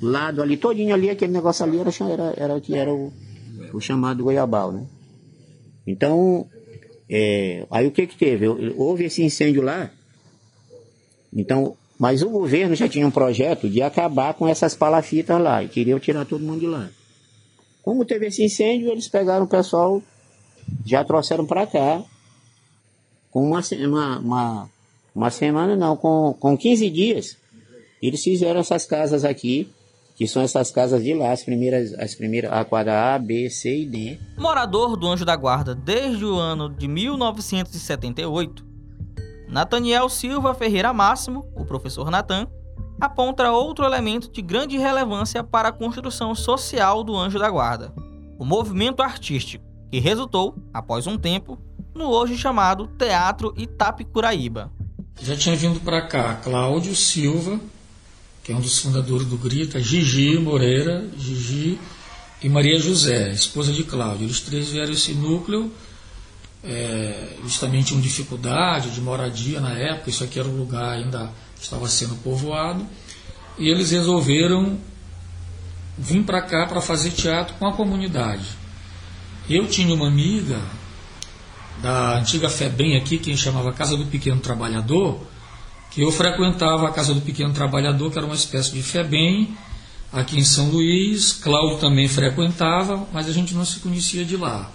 lado 0.02 0.42
ali, 0.42 0.56
todinho 0.56 0.94
ali, 0.94 1.10
aquele 1.10 1.34
negócio 1.34 1.66
ali 1.66 1.80
era, 1.80 1.90
era, 1.90 2.34
era 2.38 2.62
que 2.62 2.76
era 2.76 2.94
o, 2.94 3.12
o 3.74 3.82
chamado 3.82 4.24
Goiabal, 4.24 4.72
né? 4.72 4.86
Então, 5.86 6.48
é, 7.10 7.66
aí 7.70 7.88
o 7.88 7.92
que 7.92 8.08
que 8.08 8.18
teve? 8.18 8.48
Houve 8.48 9.06
esse 9.06 9.24
incêndio 9.24 9.62
lá, 9.62 9.92
então, 11.36 11.76
mas 11.98 12.22
o 12.22 12.30
governo 12.30 12.76
já 12.76 12.88
tinha 12.88 13.08
um 13.08 13.12
projeto 13.12 13.70
de 13.70 13.82
acabar 13.82 14.34
com 14.34 14.48
essas 14.48 14.76
palafitas 14.76 15.42
lá 15.42 15.64
e 15.64 15.68
queriam 15.68 16.00
tirar 16.00 16.26
todo 16.26 16.44
mundo 16.44 16.60
de 16.60 16.68
lá. 16.68 16.90
Como 17.82 18.06
teve 18.06 18.28
esse 18.28 18.44
incêndio, 18.44 18.90
eles 18.90 19.08
pegaram 19.08 19.46
o 19.46 19.48
pessoal, 19.48 20.02
já 20.86 21.04
trouxeram 21.04 21.46
para 21.46 21.68
cá, 21.68 22.04
com 23.30 23.46
uma, 23.46 23.62
uma, 23.88 24.20
uma, 24.20 24.70
uma, 25.14 25.30
semana, 25.30 25.76
não, 25.76 25.98
com, 25.98 26.36
com 26.40 26.58
15 26.58 26.90
dias, 26.90 27.38
eles 28.02 28.24
fizeram 28.24 28.60
essas 28.60 28.86
casas 28.86 29.26
aqui, 29.26 29.68
que 30.16 30.28
são 30.28 30.42
essas 30.42 30.72
casas 30.72 31.04
de 31.04 31.14
lá, 31.14 31.32
as 31.32 31.44
primeiras, 31.44 31.94
as 31.94 32.14
primeiras, 32.14 32.52
a 32.52 32.64
quadra 32.64 33.16
A, 33.16 33.20
B, 33.20 33.50
C 33.50 33.82
e 33.82 33.86
D. 33.86 34.20
Morador 34.38 34.96
do 34.96 35.08
Anjo 35.08 35.26
da 35.26 35.36
Guarda 35.36 35.74
desde 35.74 36.24
o 36.24 36.38
ano 36.38 36.70
de 36.70 36.88
1978, 36.88 38.66
Nathaniel 39.48 40.10
Silva 40.10 40.54
Ferreira 40.54 40.94
Máximo, 40.94 41.48
o 41.56 41.66
professor 41.66 42.10
Natan, 42.10 42.48
aponta 43.00 43.52
outro 43.52 43.86
elemento 43.86 44.32
de 44.32 44.42
grande 44.42 44.78
relevância 44.78 45.44
para 45.44 45.70
a 45.70 45.72
construção 45.72 46.34
social 46.36 47.04
do 47.04 47.16
Anjo 47.16 47.40
da 47.40 47.50
Guarda: 47.50 47.94
o 48.38 48.46
movimento 48.46 49.02
artístico, 49.02 49.66
que 49.92 50.00
resultou, 50.00 50.56
após 50.74 51.08
um 51.08 51.18
tempo, 51.18 51.60
no 51.94 52.10
hoje 52.10 52.38
chamado 52.38 52.88
Teatro 52.98 53.54
Itapicuraíba. 53.58 54.72
Já 55.22 55.36
tinha 55.36 55.56
vindo 55.56 55.80
para 55.80 56.02
cá 56.02 56.36
Cláudio 56.44 56.96
Silva, 56.96 57.60
que 58.44 58.52
é 58.52 58.56
um 58.56 58.62
dos 58.62 58.80
fundadores 58.80 59.28
do 59.28 59.38
Grita, 59.38 59.82
Gigi 59.82 60.38
Moreira, 60.38 61.10
Gigi 61.18 61.80
e 62.42 62.50
Maria 62.50 62.78
José, 62.78 63.32
esposa 63.32 63.72
de 63.72 63.84
Cláudio. 63.84 64.26
Eles 64.26 64.42
três 64.42 64.70
vieram 64.70 64.92
esse 64.92 65.14
núcleo 65.14 65.72
é, 66.64 67.36
também 67.60 67.84
tinham 67.84 68.00
dificuldade 68.00 68.90
de 68.92 69.02
moradia 69.02 69.60
na 69.60 69.74
época, 69.74 70.10
isso 70.10 70.24
aqui 70.24 70.40
era 70.40 70.48
um 70.48 70.58
lugar 70.58 70.94
ainda 70.94 71.30
estava 71.62 71.88
sendo 71.90 72.16
povoado, 72.16 72.88
e 73.58 73.68
eles 73.68 73.92
resolveram 73.92 74.78
vir 75.98 76.24
para 76.24 76.42
cá 76.42 76.66
para 76.66 76.82
fazer 76.82 77.12
teatro 77.12 77.56
com 77.56 77.68
a 77.68 77.74
comunidade. 77.74 78.46
Eu 79.50 79.68
tinha 79.68 79.94
uma 79.94 80.08
amiga 80.08 80.60
da 81.82 82.18
antiga 82.18 82.50
FEBEM 82.50 82.98
aqui, 82.98 83.18
que 83.18 83.36
chamava 83.36 83.74
Casa 83.74 83.98
do 83.98 84.06
Pequeno 84.06 84.40
Trabalhador, 84.40 85.20
que 85.94 86.02
eu 86.02 86.12
frequentava 86.12 86.88
a 86.88 86.92
Casa 86.92 87.14
do 87.14 87.22
Pequeno 87.22 87.54
Trabalhador, 87.54 88.12
que 88.12 88.18
era 88.18 88.26
uma 88.26 88.36
espécie 88.36 88.72
de 88.72 88.82
FEBEM, 88.82 89.56
aqui 90.12 90.40
em 90.40 90.44
São 90.44 90.70
Luís. 90.70 91.34
Cláudio 91.34 91.80
também 91.80 92.08
frequentava, 92.08 93.08
mas 93.14 93.28
a 93.28 93.32
gente 93.32 93.54
não 93.54 93.64
se 93.64 93.80
conhecia 93.80 94.26
de 94.26 94.36
lá. 94.36 94.72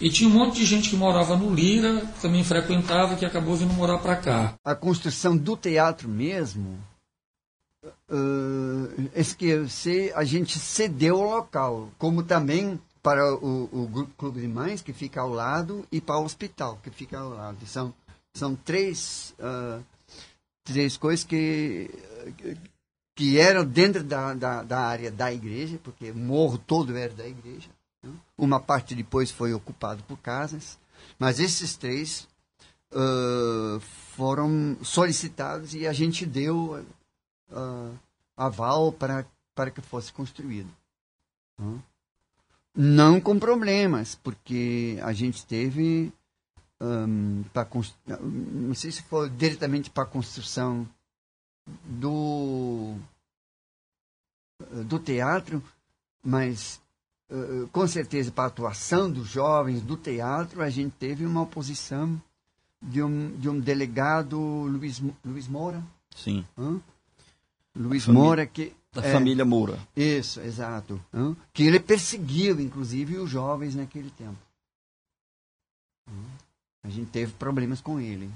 E 0.00 0.08
tinha 0.10 0.28
um 0.28 0.32
monte 0.32 0.56
de 0.56 0.64
gente 0.64 0.90
que 0.90 0.96
morava 0.96 1.36
no 1.36 1.52
Lira, 1.52 2.06
que 2.14 2.20
também 2.20 2.44
frequentava, 2.44 3.16
que 3.16 3.24
acabou 3.24 3.56
vindo 3.56 3.72
morar 3.74 3.98
para 3.98 4.16
cá. 4.16 4.54
A 4.64 4.74
construção 4.74 5.36
do 5.36 5.56
teatro 5.56 6.08
mesmo, 6.08 6.78
uh, 7.84 9.10
esquecer, 9.14 10.12
a 10.14 10.22
gente 10.22 10.58
cedeu 10.58 11.16
o 11.16 11.34
local, 11.34 11.90
como 11.98 12.22
também 12.22 12.80
para 13.02 13.34
o, 13.34 13.64
o 13.72 14.06
Clube 14.16 14.40
de 14.40 14.46
Mães, 14.46 14.80
que 14.80 14.92
fica 14.92 15.20
ao 15.20 15.30
lado, 15.30 15.84
e 15.90 16.00
para 16.00 16.18
o 16.18 16.24
hospital, 16.24 16.78
que 16.80 16.90
fica 16.90 17.18
ao 17.18 17.30
lado. 17.30 17.66
São, 17.66 17.92
são 18.32 18.54
três, 18.54 19.34
uh, 19.40 19.82
três 20.64 20.96
coisas 20.96 21.24
que, 21.24 21.90
que 23.14 23.38
eram 23.38 23.64
dentro 23.64 24.02
da, 24.02 24.34
da, 24.34 24.62
da 24.62 24.80
área 24.80 25.10
da 25.10 25.32
igreja, 25.32 25.78
porque 25.82 26.10
o 26.10 26.16
morro 26.16 26.58
todo 26.58 26.96
era 26.96 27.12
da 27.12 27.26
igreja 27.26 27.70
uma 28.36 28.60
parte 28.60 28.94
depois 28.94 29.30
foi 29.30 29.54
ocupada 29.54 30.02
por 30.08 30.18
casas, 30.18 30.78
mas 31.18 31.38
esses 31.38 31.76
três 31.76 32.28
uh, 32.92 33.80
foram 34.16 34.76
solicitados 34.82 35.74
e 35.74 35.86
a 35.86 35.92
gente 35.92 36.26
deu 36.26 36.84
uh, 37.50 37.98
aval 38.36 38.92
para, 38.92 39.24
para 39.54 39.70
que 39.70 39.80
fosse 39.80 40.12
construído. 40.12 40.70
Uh. 41.60 41.78
Não 42.74 43.20
com 43.20 43.38
problemas, 43.38 44.14
porque 44.14 44.98
a 45.02 45.12
gente 45.12 45.44
teve 45.44 46.12
um, 46.82 47.44
para 47.52 47.68
não 48.20 48.74
sei 48.74 48.90
se 48.90 49.02
foi 49.02 49.30
diretamente 49.30 49.88
para 49.90 50.02
a 50.02 50.06
construção 50.06 50.86
do 51.84 52.96
do 54.86 54.98
teatro, 54.98 55.62
mas 56.22 56.82
eh, 57.32 57.66
com 57.72 57.86
certeza, 57.86 58.30
para 58.30 58.44
a 58.44 58.46
atuação 58.48 59.10
dos 59.10 59.28
jovens 59.28 59.80
do 59.80 59.96
teatro, 59.96 60.60
a 60.60 60.68
gente 60.68 60.92
teve 60.98 61.24
uma 61.24 61.40
oposição 61.40 62.20
de 62.80 63.02
um, 63.02 63.34
de 63.38 63.48
um 63.48 63.58
delegado, 63.58 64.38
Luiz, 64.38 65.02
Luiz 65.24 65.48
Moura. 65.48 65.82
Sim. 66.14 66.44
Hã? 66.58 66.78
Luiz 67.74 68.06
Moura, 68.06 68.46
que. 68.46 68.74
Da 68.92 69.02
é, 69.02 69.10
família 69.10 69.46
Moura. 69.46 69.78
Isso, 69.96 70.40
exato. 70.40 71.00
Hã? 71.14 71.34
Que 71.54 71.62
ele 71.62 71.80
perseguiu, 71.80 72.60
inclusive, 72.60 73.16
os 73.16 73.30
jovens 73.30 73.74
naquele 73.74 74.10
tempo. 74.10 74.36
A 76.84 76.88
gente 76.88 77.10
teve 77.10 77.32
problemas 77.32 77.80
com 77.80 78.00
ele. 78.00 78.28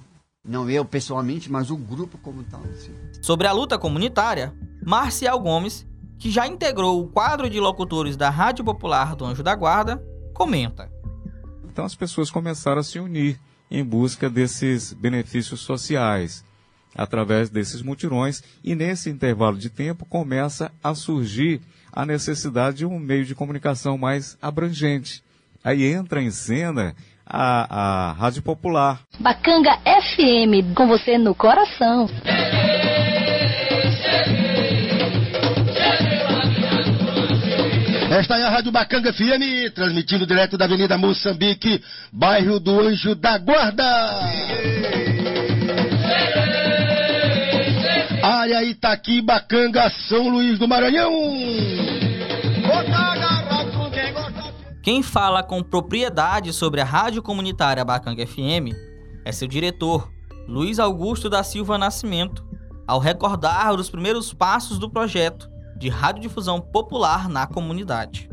Não 0.44 0.70
eu 0.70 0.84
pessoalmente, 0.84 1.50
mas 1.50 1.70
o 1.70 1.76
grupo 1.76 2.16
como 2.18 2.44
tal. 2.44 2.62
Assim. 2.62 2.94
Sobre 3.20 3.48
a 3.48 3.52
luta 3.52 3.76
comunitária, 3.76 4.54
Marcial 4.84 5.40
Gomes 5.40 5.84
que 6.18 6.30
já 6.30 6.46
integrou 6.46 7.02
o 7.02 7.08
quadro 7.08 7.48
de 7.50 7.60
locutores 7.60 8.16
da 8.16 8.30
Rádio 8.30 8.64
Popular 8.64 9.14
do 9.14 9.24
Anjo 9.24 9.42
da 9.42 9.54
Guarda, 9.54 10.02
comenta. 10.32 10.90
Então 11.64 11.84
as 11.84 11.94
pessoas 11.94 12.30
começaram 12.30 12.80
a 12.80 12.84
se 12.84 12.98
unir 12.98 13.38
em 13.70 13.84
busca 13.84 14.30
desses 14.30 14.92
benefícios 14.92 15.60
sociais 15.60 16.44
através 16.94 17.50
desses 17.50 17.82
mutirões 17.82 18.42
e 18.64 18.74
nesse 18.74 19.10
intervalo 19.10 19.58
de 19.58 19.68
tempo 19.68 20.06
começa 20.06 20.72
a 20.82 20.94
surgir 20.94 21.60
a 21.92 22.06
necessidade 22.06 22.78
de 22.78 22.86
um 22.86 22.98
meio 22.98 23.24
de 23.24 23.34
comunicação 23.34 23.98
mais 23.98 24.38
abrangente. 24.40 25.22
Aí 25.62 25.84
entra 25.84 26.22
em 26.22 26.30
cena 26.30 26.94
a, 27.26 28.10
a 28.10 28.12
Rádio 28.12 28.42
Popular. 28.42 29.00
Bacanga 29.18 29.78
FM, 29.84 30.74
com 30.74 30.86
você 30.86 31.18
no 31.18 31.34
coração. 31.34 32.08
Esta 38.10 38.38
é 38.38 38.44
a 38.44 38.50
Rádio 38.50 38.70
Bacanga 38.70 39.12
FM, 39.12 39.74
transmitindo 39.74 40.26
direto 40.26 40.56
da 40.56 40.64
Avenida 40.64 40.96
Moçambique, 40.96 41.82
bairro 42.12 42.60
do 42.60 42.80
Anjo 42.80 43.14
da 43.14 43.36
Guarda. 43.36 43.84
Área 48.22 48.64
Itaqui, 48.64 49.20
Bacanga, 49.20 49.90
São 50.08 50.28
Luís 50.28 50.58
do 50.58 50.66
Maranhão. 50.66 51.12
Quem 54.86 55.02
fala 55.02 55.42
com 55.42 55.64
propriedade 55.64 56.52
sobre 56.52 56.80
a 56.80 56.84
rádio 56.84 57.20
comunitária 57.20 57.84
Bacanga 57.84 58.24
FM 58.24 58.70
é 59.24 59.32
seu 59.32 59.48
diretor, 59.48 60.08
Luiz 60.46 60.78
Augusto 60.78 61.28
da 61.28 61.42
Silva 61.42 61.76
Nascimento, 61.76 62.46
ao 62.86 63.00
recordar 63.00 63.74
dos 63.74 63.90
primeiros 63.90 64.32
passos 64.32 64.78
do 64.78 64.88
projeto 64.88 65.50
de 65.76 65.88
radiodifusão 65.88 66.60
popular 66.60 67.28
na 67.28 67.48
comunidade. 67.48 68.30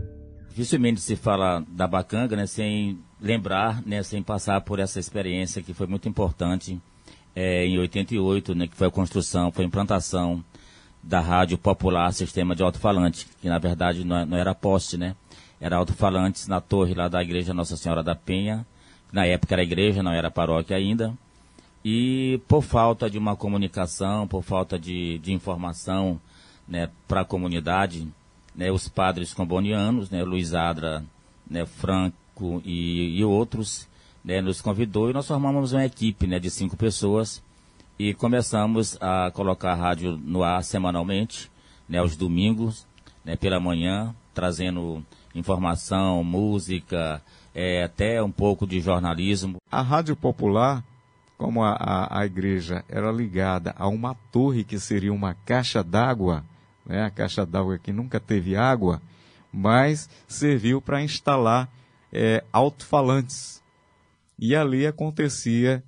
Dificilmente 0.49 1.01
se 1.01 1.15
fala 1.15 1.65
da 1.69 1.87
Bacanga 1.87 2.35
né, 2.35 2.45
sem 2.45 2.99
lembrar, 3.19 3.81
né, 3.83 4.03
sem 4.03 4.21
passar 4.21 4.61
por 4.61 4.77
essa 4.77 4.99
experiência 4.99 5.63
que 5.63 5.73
foi 5.73 5.87
muito 5.87 6.07
importante 6.07 6.79
é, 7.35 7.65
em 7.65 7.79
88, 7.79 8.53
né, 8.53 8.67
que 8.67 8.75
foi 8.75 8.85
a 8.85 8.91
construção, 8.91 9.51
foi 9.51 9.65
a 9.65 9.67
implantação 9.67 10.45
da 11.01 11.19
Rádio 11.19 11.57
Popular 11.57 12.13
Sistema 12.13 12.55
de 12.55 12.61
Alto-Falante, 12.61 13.27
que 13.41 13.49
na 13.49 13.57
verdade 13.57 14.05
não, 14.05 14.23
não 14.23 14.37
era 14.37 14.53
poste, 14.53 14.97
né? 14.97 15.15
Era 15.63 15.77
alto-falantes 15.77 16.45
na 16.45 16.59
torre 16.59 16.93
lá 16.93 17.07
da 17.07 17.23
igreja 17.23 17.53
Nossa 17.53 17.77
Senhora 17.77 18.03
da 18.03 18.13
Penha, 18.13 18.65
na 19.13 19.25
época 19.25 19.55
era 19.55 19.63
igreja, 19.63 20.03
não 20.03 20.11
era 20.11 20.29
paróquia 20.29 20.75
ainda. 20.75 21.13
E 21.85 22.41
por 22.49 22.61
falta 22.61 23.09
de 23.09 23.17
uma 23.17 23.33
comunicação, 23.37 24.27
por 24.27 24.43
falta 24.43 24.77
de, 24.77 25.19
de 25.19 25.31
informação 25.31 26.19
né, 26.67 26.89
para 27.07 27.21
a 27.21 27.25
comunidade, 27.25 28.05
né, 28.53 28.73
os 28.73 28.89
padres 28.89 29.33
combonianos, 29.33 30.09
né, 30.09 30.21
Luiz 30.21 30.53
Adra, 30.53 31.01
né, 31.49 31.65
Franco 31.65 32.61
e, 32.65 33.17
e 33.17 33.23
outros, 33.23 33.87
né, 34.21 34.41
nos 34.41 34.59
convidou 34.59 35.09
e 35.09 35.13
nós 35.13 35.29
formamos 35.29 35.71
uma 35.71 35.85
equipe 35.85 36.27
né, 36.27 36.39
de 36.39 36.49
cinco 36.49 36.75
pessoas 36.75 37.41
e 37.97 38.13
começamos 38.13 38.97
a 38.99 39.31
colocar 39.31 39.71
a 39.71 39.75
rádio 39.75 40.19
no 40.25 40.43
ar 40.43 40.61
semanalmente, 40.61 41.49
né, 41.87 41.99
aos 41.99 42.17
domingos, 42.17 42.85
né, 43.23 43.37
pela 43.37 43.61
manhã, 43.61 44.13
trazendo 44.33 45.01
informação, 45.35 46.23
música, 46.23 47.21
é, 47.53 47.83
até 47.83 48.21
um 48.21 48.31
pouco 48.31 48.65
de 48.65 48.79
jornalismo. 48.79 49.57
A 49.71 49.81
Rádio 49.81 50.15
Popular 50.15 50.83
como 51.43 51.61
a, 51.61 51.73
a, 51.73 52.21
a 52.21 52.25
igreja 52.25 52.85
era 52.87 53.11
ligada 53.11 53.75
a 53.77 53.85
uma 53.89 54.15
torre 54.31 54.63
que 54.63 54.79
seria 54.79 55.11
uma 55.11 55.33
caixa 55.33 55.83
d'água, 55.83 56.41
né, 56.85 57.03
a 57.03 57.09
caixa 57.09 57.45
d'água 57.45 57.77
que 57.77 57.91
nunca 57.91 58.17
teve 58.17 58.55
água, 58.55 59.01
mas 59.51 60.09
serviu 60.25 60.81
para 60.81 61.03
instalar 61.03 61.69
é, 62.13 62.41
alto-falantes. 62.49 63.61
E 64.39 64.55
ali 64.55 64.87
acontecia 64.87 65.83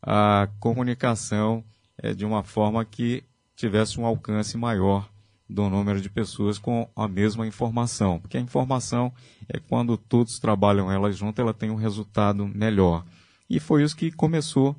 a 0.00 0.48
comunicação 0.60 1.64
é, 1.98 2.14
de 2.14 2.24
uma 2.24 2.44
forma 2.44 2.84
que 2.84 3.24
tivesse 3.56 3.98
um 3.98 4.06
alcance 4.06 4.56
maior 4.56 5.09
do 5.50 5.68
número 5.68 6.00
de 6.00 6.08
pessoas 6.08 6.58
com 6.58 6.88
a 6.94 7.08
mesma 7.08 7.46
informação. 7.46 8.20
Porque 8.20 8.38
a 8.38 8.40
informação 8.40 9.12
é 9.48 9.58
quando 9.58 9.96
todos 9.96 10.38
trabalham 10.38 10.90
ela 10.90 11.10
junto, 11.10 11.40
ela 11.40 11.52
tem 11.52 11.70
um 11.70 11.76
resultado 11.76 12.46
melhor. 12.46 13.04
E 13.48 13.58
foi 13.58 13.82
isso 13.82 13.96
que 13.96 14.12
começou 14.12 14.76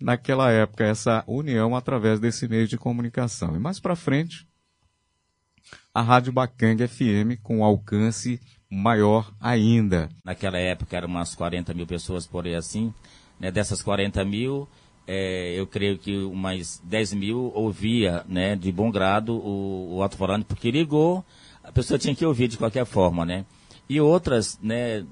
naquela 0.00 0.50
época 0.50 0.84
essa 0.84 1.24
união 1.26 1.74
através 1.74 2.20
desse 2.20 2.46
meio 2.46 2.68
de 2.68 2.78
comunicação. 2.78 3.56
E 3.56 3.58
mais 3.58 3.80
para 3.80 3.96
frente, 3.96 4.46
a 5.92 6.00
Rádio 6.00 6.32
Bacanga 6.32 6.86
FM 6.86 7.40
com 7.42 7.64
alcance 7.64 8.40
maior 8.70 9.32
ainda. 9.40 10.08
Naquela 10.24 10.58
época 10.58 10.96
eram 10.96 11.08
umas 11.08 11.34
40 11.34 11.74
mil 11.74 11.86
pessoas 11.86 12.26
por 12.26 12.46
aí 12.46 12.54
assim. 12.54 12.94
Né? 13.38 13.50
Dessas 13.50 13.82
40 13.82 14.24
mil, 14.24 14.68
é, 15.06 15.54
eu 15.58 15.66
creio 15.66 15.98
que 15.98 16.16
umas 16.16 16.80
10 16.84 17.14
mil 17.14 17.52
ouvia 17.54 18.24
né, 18.28 18.56
de 18.56 18.72
bom 18.72 18.90
grado 18.90 19.34
o, 19.34 19.96
o 19.96 20.02
alto-falante, 20.02 20.46
porque 20.46 20.70
ligou, 20.70 21.24
a 21.62 21.70
pessoa 21.70 21.98
tinha 21.98 22.14
que 22.14 22.24
ouvir 22.24 22.48
de 22.48 22.56
qualquer 22.56 22.86
forma, 22.86 23.24
né? 23.24 23.44
E 23.88 24.00
outras, 24.00 24.58
né, 24.62 25.04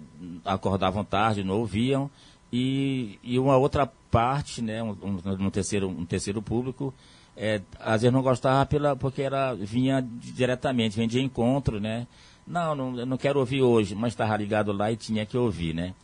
acordavam 0.45 1.05
tarde, 1.05 1.45
não 1.45 1.59
ouviam, 1.59 2.11
e, 2.51 3.19
e 3.23 3.39
uma 3.39 3.57
outra 3.57 3.87
parte, 4.11 4.63
né, 4.63 4.83
um, 4.83 4.97
um, 5.03 5.51
terceiro, 5.51 5.89
um 5.89 6.07
terceiro 6.07 6.41
público, 6.41 6.93
é, 7.37 7.61
às 7.81 8.03
vezes 8.03 8.13
não 8.13 8.23
gostava 8.23 8.65
pela, 8.67 8.97
porque 8.97 9.23
era, 9.23 9.55
vinha 9.55 10.07
diretamente, 10.21 10.97
vinha 10.97 11.09
de 11.09 11.21
encontro, 11.21 11.81
né? 11.81 12.07
Não, 12.47 12.75
não, 12.75 12.93
não 13.07 13.17
quero 13.17 13.39
ouvir 13.39 13.63
hoje, 13.63 13.95
mas 13.95 14.13
estava 14.13 14.37
ligado 14.37 14.73
lá 14.73 14.91
e 14.91 14.97
tinha 14.97 15.25
que 15.25 15.37
ouvir, 15.37 15.75
né? 15.75 15.95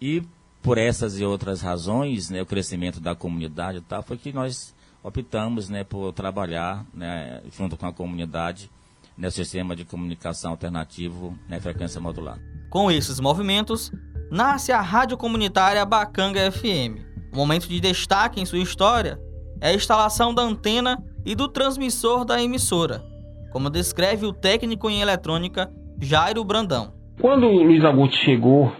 E 0.00 0.22
por 0.62 0.78
essas 0.78 1.18
e 1.18 1.24
outras 1.24 1.60
razões, 1.60 2.30
né, 2.30 2.40
o 2.40 2.46
crescimento 2.46 3.00
da 3.00 3.14
comunidade 3.14 3.78
e 3.78 3.80
tal, 3.80 4.02
foi 4.02 4.16
que 4.16 4.32
nós 4.32 4.74
optamos, 5.02 5.68
né, 5.68 5.82
por 5.82 6.12
trabalhar, 6.12 6.86
né, 6.94 7.42
junto 7.50 7.76
com 7.76 7.86
a 7.86 7.92
comunidade, 7.92 8.70
nesse 9.18 9.44
sistema 9.44 9.74
de 9.74 9.84
comunicação 9.84 10.52
alternativo, 10.52 11.36
né, 11.48 11.60
frequência 11.60 12.00
modular. 12.00 12.38
Com 12.70 12.90
esses 12.90 13.18
movimentos, 13.18 13.90
nasce 14.30 14.72
a 14.72 14.80
rádio 14.80 15.16
comunitária 15.16 15.84
Bacanga 15.84 16.50
FM, 16.50 17.02
o 17.32 17.36
momento 17.36 17.68
de 17.68 17.80
destaque 17.80 18.40
em 18.40 18.46
sua 18.46 18.60
história 18.60 19.18
é 19.60 19.70
a 19.70 19.74
instalação 19.74 20.32
da 20.32 20.42
antena 20.42 21.02
e 21.24 21.34
do 21.34 21.48
transmissor 21.48 22.24
da 22.24 22.42
emissora, 22.42 23.02
como 23.50 23.68
descreve 23.68 24.26
o 24.26 24.32
técnico 24.32 24.88
em 24.88 25.00
eletrônica 25.00 25.72
Jairo 26.00 26.44
Brandão. 26.44 26.94
Quando 27.20 27.46
o 27.46 27.62
Luiz 27.64 27.84
Augusto 27.84 28.16
chegou 28.24 28.72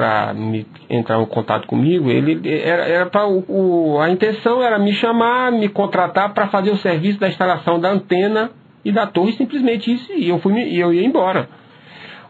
para 0.00 0.34
entrar 0.88 1.20
em 1.20 1.26
contato 1.26 1.66
comigo, 1.66 2.10
ele 2.10 2.40
era, 2.48 2.84
era 2.84 3.10
o, 3.26 3.98
a 4.00 4.08
intenção 4.08 4.62
era 4.62 4.78
me 4.78 4.94
chamar, 4.94 5.52
me 5.52 5.68
contratar 5.68 6.32
para 6.32 6.46
fazer 6.46 6.70
o 6.70 6.78
serviço 6.78 7.20
da 7.20 7.28
instalação 7.28 7.78
da 7.78 7.90
antena 7.90 8.50
e 8.82 8.90
da 8.90 9.06
torre, 9.06 9.32
simplesmente 9.32 9.92
isso, 9.92 10.10
e 10.14 10.30
eu 10.30 10.38
fui 10.38 10.58
eu 10.74 10.94
ia 10.94 11.04
embora. 11.04 11.50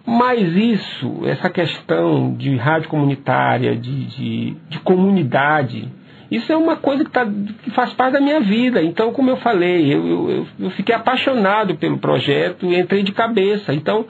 Mas 0.04 0.40
isso, 0.56 1.20
essa 1.26 1.48
questão 1.48 2.34
de 2.34 2.56
rádio 2.56 2.88
comunitária, 2.88 3.76
de, 3.76 4.06
de, 4.06 4.56
de 4.68 4.80
comunidade, 4.80 5.88
isso 6.28 6.52
é 6.52 6.56
uma 6.56 6.74
coisa 6.74 7.04
que, 7.04 7.10
tá, 7.12 7.24
que, 7.24 7.70
faz 7.70 7.92
parte 7.92 8.14
da 8.14 8.20
minha 8.20 8.40
vida. 8.40 8.82
Então, 8.82 9.12
como 9.12 9.30
eu 9.30 9.36
falei, 9.36 9.94
eu, 9.94 10.28
eu, 10.28 10.46
eu 10.58 10.70
fiquei 10.70 10.92
apaixonado 10.92 11.76
pelo 11.76 11.98
projeto, 11.98 12.66
entrei 12.66 13.04
de 13.04 13.12
cabeça. 13.12 13.72
Então, 13.72 14.06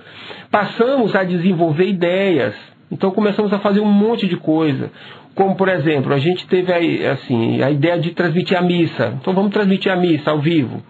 passamos 0.51 1.15
a 1.15 1.25
desenvolver 1.25 1.87
ideias. 1.87 2.70
Então, 2.91 3.11
começamos 3.11 3.53
a 3.53 3.59
fazer 3.59 3.81
um 3.81 3.91
monte 3.91 4.27
de 4.27 4.37
coisa. 4.37 4.91
Como, 5.35 5.55
por 5.55 5.69
exemplo, 5.69 6.13
a 6.13 6.19
gente 6.19 6.47
teve 6.47 6.73
aí, 6.73 7.07
assim, 7.07 7.63
a 7.63 7.71
ideia 7.71 7.99
de 7.99 8.11
transmitir 8.11 8.59
a 8.59 8.63
missa. 8.63 9.17
Então, 9.21 9.33
vamos 9.33 9.53
transmitir 9.53 9.93
a 9.93 9.97
missa 9.97 10.31
ao 10.31 10.41
vivo. 10.41 10.83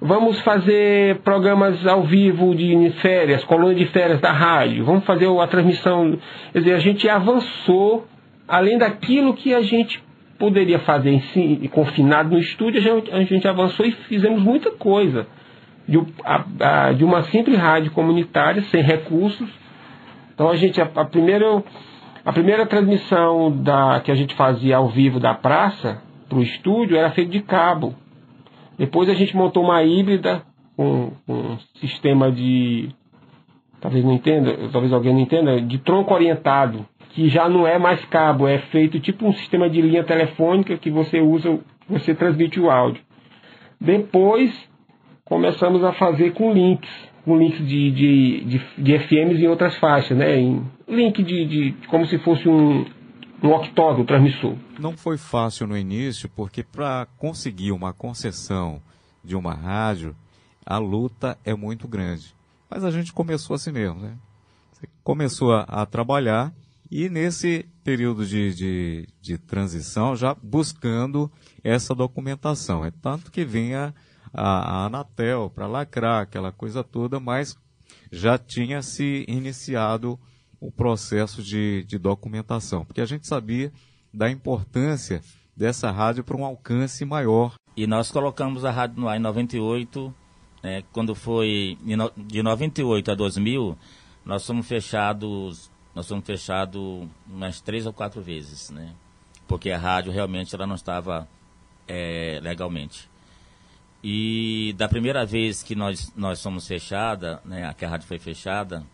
Vamos 0.00 0.40
fazer 0.40 1.20
programas 1.20 1.86
ao 1.86 2.02
vivo 2.02 2.54
de 2.54 2.90
férias, 3.00 3.44
colônia 3.44 3.76
de 3.76 3.86
férias 3.86 4.20
da 4.20 4.32
rádio. 4.32 4.84
Vamos 4.84 5.04
fazer 5.04 5.26
a 5.26 5.46
transmissão. 5.46 6.18
Quer 6.52 6.58
dizer, 6.58 6.74
a 6.74 6.78
gente 6.78 7.08
avançou 7.08 8.06
além 8.46 8.76
daquilo 8.76 9.34
que 9.34 9.54
a 9.54 9.62
gente 9.62 10.02
poderia 10.38 10.78
fazer 10.80 11.10
em 11.10 11.20
si, 11.20 11.70
confinado 11.72 12.30
no 12.30 12.38
estúdio, 12.38 12.80
a 13.12 13.22
gente, 13.22 13.46
a 13.46 13.50
avançou 13.50 13.86
e 13.86 13.92
fizemos 13.92 14.42
muita 14.42 14.70
coisa. 14.70 15.26
A, 16.24 16.44
a, 16.60 16.92
de, 16.92 17.04
uma 17.04 17.22
simples 17.24 17.58
rádio 17.58 17.92
comunitária, 17.92 18.62
sem 18.64 18.82
recursos. 18.82 19.48
Então 20.34 20.48
a 20.50 20.56
gente, 20.56 20.80
a, 20.80 20.84
a, 20.84 21.04
primeira, 21.04 21.62
a 22.24 22.32
primeira 22.32 22.66
transmissão 22.66 23.50
da, 23.50 24.00
que 24.00 24.10
a 24.10 24.14
gente 24.14 24.34
fazia 24.34 24.76
ao 24.76 24.88
vivo 24.88 25.20
da 25.20 25.32
praça 25.34 26.02
para 26.28 26.38
o 26.38 26.42
estúdio 26.42 26.96
era 26.96 27.10
feita 27.10 27.30
de 27.30 27.40
cabo. 27.40 27.94
Depois 28.76 29.08
a 29.08 29.14
gente 29.14 29.36
montou 29.36 29.62
uma 29.62 29.82
híbrida 29.82 30.42
com, 30.76 31.12
com 31.26 31.32
um 31.32 31.58
sistema 31.80 32.30
de. 32.30 32.88
Talvez 33.80 34.04
não 34.04 34.12
entenda, 34.12 34.56
talvez 34.72 34.92
alguém 34.92 35.12
não 35.12 35.20
entenda, 35.20 35.60
de 35.60 35.78
tronco 35.78 36.14
orientado, 36.14 36.86
que 37.10 37.28
já 37.28 37.48
não 37.48 37.66
é 37.66 37.78
mais 37.78 38.02
cabo, 38.06 38.48
é 38.48 38.58
feito 38.58 38.98
tipo 38.98 39.26
um 39.26 39.32
sistema 39.32 39.68
de 39.68 39.80
linha 39.80 40.02
telefônica 40.02 40.76
que 40.78 40.90
você 40.90 41.20
usa, 41.20 41.60
você 41.88 42.14
transmite 42.14 42.58
o 42.58 42.70
áudio. 42.70 43.02
Depois 43.78 44.50
começamos 45.24 45.84
a 45.84 45.92
fazer 45.92 46.32
com 46.32 46.52
links, 46.52 46.90
com 47.24 47.38
links 47.38 47.66
de, 47.66 47.90
de, 47.90 48.44
de, 48.44 48.82
de 48.82 48.98
FMs 49.06 49.42
em 49.42 49.48
outras 49.48 49.76
faixas, 49.76 50.16
né? 50.16 50.38
Em 50.38 50.64
link 50.88 51.22
de, 51.22 51.46
de 51.46 51.86
como 51.88 52.06
se 52.06 52.18
fosse 52.18 52.48
um, 52.48 52.84
um 53.42 53.50
octógono 53.50 54.04
transmissor. 54.04 54.56
Não 54.78 54.96
foi 54.96 55.16
fácil 55.16 55.66
no 55.66 55.76
início, 55.76 56.28
porque 56.28 56.62
para 56.62 57.06
conseguir 57.18 57.72
uma 57.72 57.92
concessão 57.92 58.80
de 59.22 59.34
uma 59.34 59.54
rádio, 59.54 60.14
a 60.64 60.78
luta 60.78 61.38
é 61.44 61.54
muito 61.54 61.88
grande. 61.88 62.34
Mas 62.70 62.84
a 62.84 62.90
gente 62.90 63.12
começou 63.12 63.54
assim 63.54 63.72
mesmo, 63.72 64.00
né? 64.00 64.16
Começou 65.02 65.52
a, 65.52 65.62
a 65.62 65.86
trabalhar 65.86 66.52
e 66.90 67.08
nesse 67.08 67.66
período 67.82 68.26
de, 68.26 68.54
de, 68.54 69.08
de, 69.20 69.38
transição 69.38 70.14
já 70.14 70.34
buscando 70.34 71.30
essa 71.62 71.94
documentação. 71.94 72.84
É 72.84 72.90
tanto 72.90 73.30
que 73.30 73.44
vinha 73.44 73.86
a, 73.86 73.92
a 74.34 74.84
Anatel 74.84 75.50
para 75.54 75.66
lacrar 75.66 76.22
aquela 76.22 76.50
coisa 76.50 76.82
toda, 76.82 77.20
mas 77.20 77.56
já 78.10 78.36
tinha 78.36 78.82
se 78.82 79.24
iniciado 79.28 80.18
o 80.60 80.70
processo 80.72 81.42
de, 81.42 81.84
de 81.84 81.98
documentação, 81.98 82.84
porque 82.84 83.00
a 83.00 83.06
gente 83.06 83.26
sabia 83.26 83.72
da 84.12 84.30
importância 84.30 85.22
dessa 85.56 85.90
rádio 85.90 86.24
para 86.24 86.36
um 86.36 86.44
alcance 86.44 87.04
maior. 87.04 87.54
E 87.76 87.86
nós 87.86 88.10
colocamos 88.10 88.64
a 88.64 88.70
rádio 88.70 89.00
no 89.00 89.08
ar 89.08 89.16
em 89.16 89.20
98, 89.20 90.14
né, 90.62 90.82
quando 90.92 91.14
foi 91.14 91.78
de 92.16 92.42
98 92.42 93.10
a 93.10 93.14
2000, 93.14 93.76
nós 94.24 94.46
fomos 94.46 94.66
fechados, 94.66 95.70
nós 95.94 96.08
fomos 96.08 96.24
fechados 96.24 97.06
umas 97.26 97.60
três 97.60 97.86
ou 97.86 97.92
quatro 97.92 98.22
vezes, 98.22 98.70
né? 98.70 98.94
Porque 99.46 99.70
a 99.70 99.78
rádio 99.78 100.10
realmente 100.10 100.54
ela 100.54 100.66
não 100.66 100.74
estava 100.74 101.28
é, 101.86 102.40
legalmente. 102.42 103.10
E 104.06 104.74
da 104.76 104.86
primeira 104.86 105.24
vez 105.24 105.62
que 105.62 105.74
nós, 105.74 106.12
nós 106.14 106.38
somos 106.38 106.68
fechada, 106.68 107.40
né, 107.42 107.72
que 107.72 107.86
a 107.86 107.88
rádio 107.88 108.06
foi 108.06 108.18
fechada, 108.18 108.84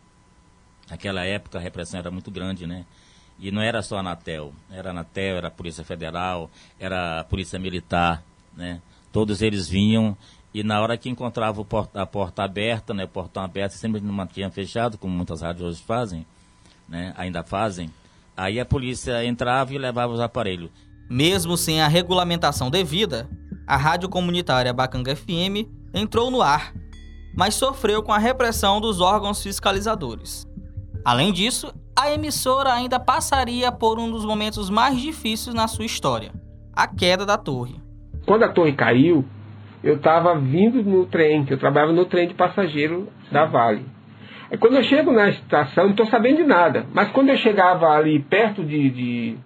naquela 0.89 1.25
época 1.25 1.59
a 1.59 1.61
repressão 1.61 1.99
era 1.99 2.13
muito 2.13 2.31
grande, 2.31 2.65
né? 2.65 2.87
E 3.37 3.51
não 3.51 3.61
era 3.61 3.83
só 3.83 3.97
a 3.97 4.01
Anatel, 4.01 4.53
era 4.71 4.91
a 4.91 4.93
Anatel, 4.93 5.37
era 5.37 5.49
a 5.49 5.51
Polícia 5.51 5.83
Federal, 5.83 6.49
era 6.79 7.21
a 7.21 7.25
Polícia 7.25 7.59
Militar, 7.59 8.23
né? 8.57 8.81
Todos 9.11 9.43
eles 9.43 9.69
vinham 9.69 10.17
e 10.55 10.63
na 10.63 10.81
hora 10.81 10.97
que 10.97 11.09
encontrava 11.09 11.65
porta, 11.65 12.01
a 12.01 12.07
porta 12.07 12.45
aberta, 12.45 12.95
né, 12.95 13.03
o 13.03 13.09
portão 13.09 13.43
aberto, 13.43 13.73
sempre 13.73 14.01
não 14.01 14.13
mantinha 14.13 14.49
fechado, 14.49 14.97
como 14.97 15.13
muitas 15.13 15.43
rádios 15.43 15.67
hoje 15.67 15.83
fazem, 15.83 16.25
né, 16.89 17.13
ainda 17.17 17.43
fazem, 17.43 17.91
aí 18.37 18.61
a 18.61 18.65
polícia 18.65 19.25
entrava 19.25 19.75
e 19.75 19.79
levava 19.79 20.13
os 20.13 20.21
aparelhos. 20.21 20.71
Mesmo 21.09 21.57
sem 21.57 21.81
a 21.83 21.89
regulamentação 21.89 22.71
devida, 22.71 23.29
a 23.67 23.77
rádio 23.77 24.09
comunitária 24.09 24.73
Bacanga 24.73 25.15
FM 25.15 25.67
entrou 25.95 26.31
no 26.31 26.43
ar, 26.43 26.73
mas 27.37 27.55
sofreu 27.55 28.03
com 28.03 28.13
a 28.13 28.19
repressão 28.19 28.81
dos 28.81 29.01
órgãos 29.01 29.43
fiscalizadores. 29.43 30.47
Além 31.05 31.33
disso, 31.33 31.73
a 31.99 32.11
emissora 32.13 32.73
ainda 32.73 32.99
passaria 32.99 33.71
por 33.73 33.99
um 33.99 34.11
dos 34.11 34.25
momentos 34.25 34.71
mais 34.71 34.99
difíceis 34.99 35.55
na 35.55 35.69
sua 35.69 35.85
história, 35.85 36.33
a 36.75 36.87
queda 36.87 37.25
da 37.25 37.37
torre. 37.37 37.81
Quando 38.27 38.45
a 38.45 38.49
torre 38.53 38.73
caiu, 38.73 39.25
eu 39.83 39.97
estava 39.97 40.39
vindo 40.39 40.83
no 40.83 41.07
trem, 41.07 41.45
que 41.45 41.55
eu 41.55 41.59
trabalhava 41.59 41.93
no 41.93 42.05
trem 42.05 42.29
de 42.29 42.35
passageiro 42.35 43.09
da 43.31 43.47
Vale. 43.47 43.85
Quando 44.59 44.77
eu 44.77 44.83
chego 44.83 45.13
na 45.13 45.29
estação, 45.29 45.85
não 45.85 45.91
estou 45.93 46.07
sabendo 46.07 46.39
de 46.39 46.45
nada, 46.45 46.87
mas 46.93 47.11
quando 47.13 47.29
eu 47.29 47.37
chegava 47.37 47.87
ali 47.87 48.19
perto 48.19 48.65
de, 48.65 48.91
de 48.91 49.39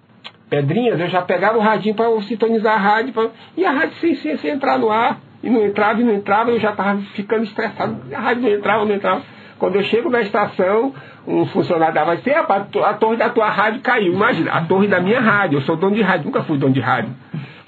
Pedrinhas, 0.55 1.01
eu 1.01 1.09
já 1.09 1.21
pegava 1.21 1.59
o 1.59 1.61
radinho 1.61 1.97
para 1.97 2.09
sintonizar 2.23 2.75
a 2.75 2.77
rádio, 2.77 3.12
pra... 3.12 3.29
e 3.57 3.64
a 3.64 3.73
rádio 3.73 3.97
sem, 3.97 4.14
sem, 4.14 4.37
sem, 4.37 4.53
entrar 4.53 4.79
no 4.79 4.88
ar, 4.88 5.19
e 5.43 5.51
não 5.51 5.64
entrava 5.64 6.01
e 6.01 6.05
não 6.05 6.14
entrava, 6.14 6.51
eu 6.51 6.61
já 6.61 6.71
estava 6.71 6.97
ficando 7.14 7.43
estressado, 7.43 8.03
a 8.14 8.21
rádio 8.21 8.43
não 8.45 8.51
entrava, 8.51 8.85
não 8.85 8.95
entrava. 8.95 9.23
Quando 9.59 9.77
eu 9.77 9.83
chego 9.83 10.09
na 10.11 10.21
estação, 10.21 10.95
um 11.27 11.45
funcionário 11.47 11.95
dava 11.95 12.12
assim, 12.12 12.31
a 12.31 12.95
torre 12.95 13.17
da 13.17 13.31
tua 13.31 13.49
rádio 13.49 13.81
caiu. 13.81 14.12
Imagina, 14.12 14.53
a 14.53 14.64
torre 14.64 14.87
da 14.87 15.01
minha 15.01 15.21
rádio, 15.21 15.57
eu 15.59 15.62
sou 15.62 15.77
dono 15.77 15.97
de 15.97 16.03
rádio, 16.03 16.27
nunca 16.27 16.43
fui 16.43 16.59
dono 16.59 16.73
de 16.73 16.81
rádio. 16.81 17.12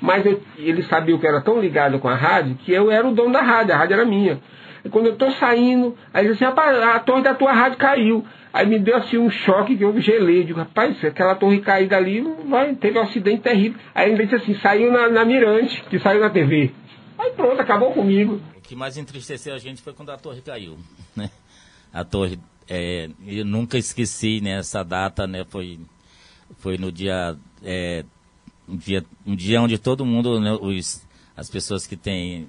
Mas 0.01 0.25
eu, 0.25 0.40
ele 0.59 0.83
sabia 0.83 1.16
que 1.18 1.27
eu 1.27 1.31
era 1.31 1.40
tão 1.40 1.61
ligado 1.61 1.99
com 1.99 2.09
a 2.09 2.14
rádio 2.14 2.57
que 2.57 2.72
eu 2.72 2.90
era 2.90 3.07
o 3.07 3.12
dono 3.12 3.33
da 3.33 3.40
rádio, 3.40 3.75
a 3.75 3.79
rádio 3.79 3.94
era 3.94 4.05
minha. 4.05 4.38
E 4.87 4.88
quando 4.88 5.07
eu 5.07 5.14
estou 5.14 5.33
saindo, 5.33 5.96
aí 6.14 6.29
assim, 6.29 6.44
rapaz, 6.44 6.79
a 6.79 7.01
torre 7.01 7.22
da 7.22 7.35
tua 7.35 7.53
rádio 7.53 7.77
caiu. 7.77 8.25
Aí 8.53 8.64
me 8.66 8.79
deu 8.79 8.96
assim 8.96 9.18
um 9.18 9.29
choque 9.29 9.77
que 9.77 9.83
eu 9.83 10.01
gelei. 10.01 10.44
Digo, 10.44 10.61
rapaz, 10.61 11.05
aquela 11.05 11.35
torre 11.35 11.61
caída 11.61 11.96
ali, 11.96 12.22
vai, 12.49 12.72
teve 12.77 12.96
um 12.96 13.03
acidente 13.03 13.42
terrível. 13.42 13.81
Aí 13.92 14.12
ele 14.12 14.22
disse 14.22 14.37
assim, 14.37 14.55
saiu 14.61 14.92
na, 14.92 15.09
na 15.09 15.25
Mirante, 15.25 15.83
que 15.90 15.99
saiu 15.99 16.20
na 16.20 16.31
TV. 16.31 16.72
Aí 17.18 17.33
pronto, 17.33 17.61
acabou 17.61 17.92
comigo. 17.92 18.40
O 18.57 18.61
que 18.61 18.77
mais 18.77 18.96
entristeceu 18.96 19.55
a 19.55 19.59
gente 19.59 19.83
foi 19.83 19.92
quando 19.92 20.11
a 20.11 20.16
torre 20.16 20.40
caiu, 20.40 20.79
né? 21.16 21.29
A 21.92 22.05
torre, 22.05 22.38
é, 22.68 23.11
eu 23.27 23.44
nunca 23.44 23.77
esqueci, 23.77 24.40
né, 24.40 24.59
essa 24.59 24.85
data, 24.85 25.27
né, 25.27 25.44
foi, 25.49 25.81
foi 26.59 26.77
no 26.77 26.92
dia 26.92 27.37
é, 27.62 28.05
um 28.68 28.77
dia, 28.77 29.05
um 29.27 29.35
dia 29.35 29.61
onde 29.61 29.79
todo 29.79 30.05
mundo, 30.05 30.40
né, 30.40 30.53
os, 30.53 31.05
as 31.37 31.51
pessoas 31.51 31.87
que 31.87 31.96
têm 31.96 32.46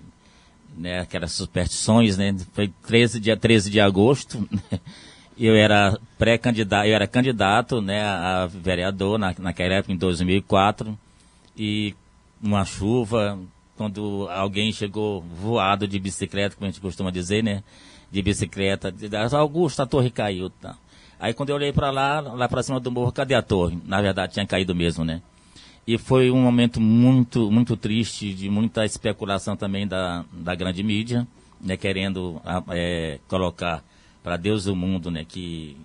né, 0.77 0.99
aquelas 0.99 1.31
superstições, 1.31 2.17
né, 2.17 2.35
foi 2.53 2.71
13, 2.85 3.19
dia 3.19 3.35
13 3.35 3.69
de 3.69 3.79
agosto, 3.79 4.47
eu 5.37 5.55
era 5.55 5.97
pré-candidato, 6.17 6.87
eu 6.87 6.95
era 6.95 7.07
candidato, 7.07 7.81
né, 7.81 8.03
a 8.03 8.45
vereador 8.45 9.17
na, 9.17 9.33
naquela 9.39 9.75
época, 9.75 9.93
em 9.93 9.97
2004, 9.97 10.97
e 11.57 11.95
uma 12.41 12.63
chuva, 12.63 13.39
quando 13.75 14.27
alguém 14.29 14.71
chegou 14.71 15.21
voado 15.21 15.87
de 15.87 15.99
bicicleta, 15.99 16.55
como 16.55 16.67
a 16.67 16.71
gente 16.71 16.81
costuma 16.81 17.11
dizer, 17.11 17.43
né, 17.43 17.63
de 18.11 18.21
bicicleta, 18.21 18.93
Augusto, 19.33 19.81
a 19.81 19.85
torre 19.85 20.09
caiu, 20.09 20.49
tá. 20.49 20.75
Aí 21.19 21.33
quando 21.33 21.49
eu 21.49 21.55
olhei 21.55 21.73
para 21.73 21.89
lá, 21.89 22.21
lá 22.21 22.47
para 22.47 22.61
cima 22.61 22.79
do 22.79 22.91
morro, 22.91 23.11
cadê 23.11 23.33
a 23.33 23.41
torre? 23.41 23.79
Na 23.85 24.01
verdade 24.01 24.33
tinha 24.33 24.45
caído 24.45 24.75
mesmo, 24.75 25.03
né. 25.03 25.21
E 25.87 25.97
foi 25.97 26.29
um 26.29 26.41
momento 26.41 26.81
muito, 26.81 27.49
muito 27.49 27.77
triste, 27.77 28.33
de 28.33 28.49
muita 28.49 28.83
especulação 28.83 29.55
também 29.55 29.87
da, 29.87 30.25
da 30.33 30.53
grande 30.53 30.83
mídia, 30.83 31.25
né, 31.61 31.77
querendo 31.77 32.41
é, 32.69 33.19
colocar 33.29 33.81
para 34.21 34.35
Deus 34.35 34.67
e 34.67 34.69
o 34.69 34.75
mundo, 34.75 35.09
né, 35.09 35.23
que 35.23 35.77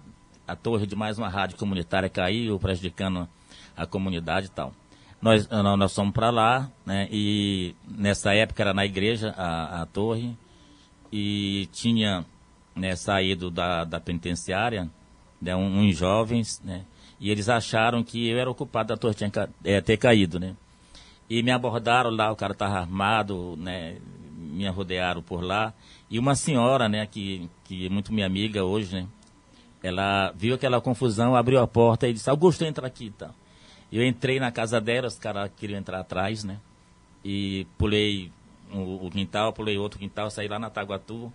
a 0.47 0.57
torre 0.57 0.89
de 0.89 0.97
mais 0.97 1.19
uma 1.19 1.29
rádio 1.29 1.57
comunitária 1.57 2.09
caiu, 2.09 2.59
prejudicando 2.59 3.29
a 3.77 3.87
comunidade 3.87 4.47
e 4.47 4.51
tal. 4.51 4.75
Nós, 5.21 5.49
nós 5.49 5.95
fomos 5.95 6.13
para 6.13 6.31
lá, 6.31 6.69
né, 6.85 7.07
e 7.09 7.73
nessa 7.87 8.35
época 8.35 8.61
era 8.61 8.75
na 8.75 8.85
igreja 8.85 9.33
a, 9.39 9.83
a 9.83 9.87
torre, 9.87 10.37
e 11.13 11.69
tinha 11.71 12.27
né, 12.75 12.97
saído 12.97 13.53
da, 13.53 13.85
da 13.85 14.01
penitenciária 14.01 14.91
né, 15.41 15.55
uns 15.55 15.97
jovens, 15.97 16.61
né, 16.65 16.83
e 17.23 17.31
eles 17.31 17.49
acharam 17.49 18.03
que 18.03 18.29
eu 18.29 18.37
era 18.37 18.51
o 18.51 18.55
culpado 18.55 18.89
da 18.89 18.97
torre 18.97 19.15
tinha, 19.15 19.31
é, 19.63 19.81
ter 19.81 19.97
caído, 19.97 20.41
né? 20.41 20.57
E 21.31 21.41
me 21.41 21.53
abordaram 21.53 22.11
lá, 22.11 22.33
o 22.33 22.37
cara 22.37 22.53
estava 22.53 22.81
armado, 22.81 23.57
né? 23.59 23.97
Me 24.37 24.69
rodearam 24.69 25.23
por 25.23 25.41
lá. 25.41 25.73
E 26.11 26.19
uma 26.19 26.35
senhora, 26.35 26.89
né, 26.89 27.07
que, 27.07 27.49
que 27.63 27.87
é 27.87 27.89
muito 27.89 28.13
minha 28.13 28.27
amiga 28.27 28.65
hoje, 28.65 28.93
né? 28.97 29.07
Ela 29.85 30.33
viu 30.35 30.57
aquela 30.57 30.81
confusão, 30.81 31.37
abriu 31.37 31.61
a 31.61 31.67
porta 31.67 32.09
e 32.09 32.13
disse, 32.13 32.29
Augusto, 32.29 32.65
entra 32.65 32.89
aqui 32.89 33.11
tá? 33.11 33.31
Eu 33.93 34.05
entrei 34.05 34.41
na 34.41 34.51
casa 34.51 34.81
dela, 34.81 35.07
os 35.07 35.17
caras 35.17 35.49
queriam 35.57 35.79
entrar 35.79 36.01
atrás, 36.01 36.43
né? 36.43 36.59
E 37.25 37.69
pulei 37.79 38.33
o, 38.73 39.07
o 39.07 39.11
quintal, 39.13 39.53
pulei 39.53 39.79
outro 39.79 40.01
quintal, 40.01 40.29
saí 40.29 40.49
lá 40.49 40.59
na 40.59 40.71
Taguatu 40.71 41.33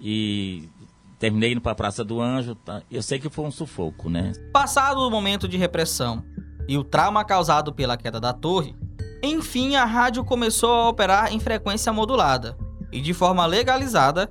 e 0.00 0.70
terminei 1.18 1.52
indo 1.52 1.60
para 1.60 1.72
a 1.72 1.74
Praça 1.74 2.04
do 2.04 2.20
Anjo. 2.20 2.54
Tá? 2.54 2.82
Eu 2.90 3.02
sei 3.02 3.18
que 3.18 3.28
foi 3.28 3.44
um 3.44 3.50
sufoco, 3.50 4.08
né? 4.08 4.32
Passado 4.52 5.00
o 5.00 5.10
momento 5.10 5.48
de 5.48 5.56
repressão 5.56 6.24
e 6.68 6.76
o 6.76 6.84
trauma 6.84 7.24
causado 7.24 7.72
pela 7.72 7.96
queda 7.96 8.20
da 8.20 8.32
torre, 8.32 8.76
enfim 9.22 9.74
a 9.74 9.84
rádio 9.84 10.24
começou 10.24 10.70
a 10.70 10.88
operar 10.88 11.32
em 11.32 11.40
frequência 11.40 11.92
modulada 11.92 12.56
e 12.92 13.00
de 13.00 13.12
forma 13.12 13.44
legalizada, 13.46 14.30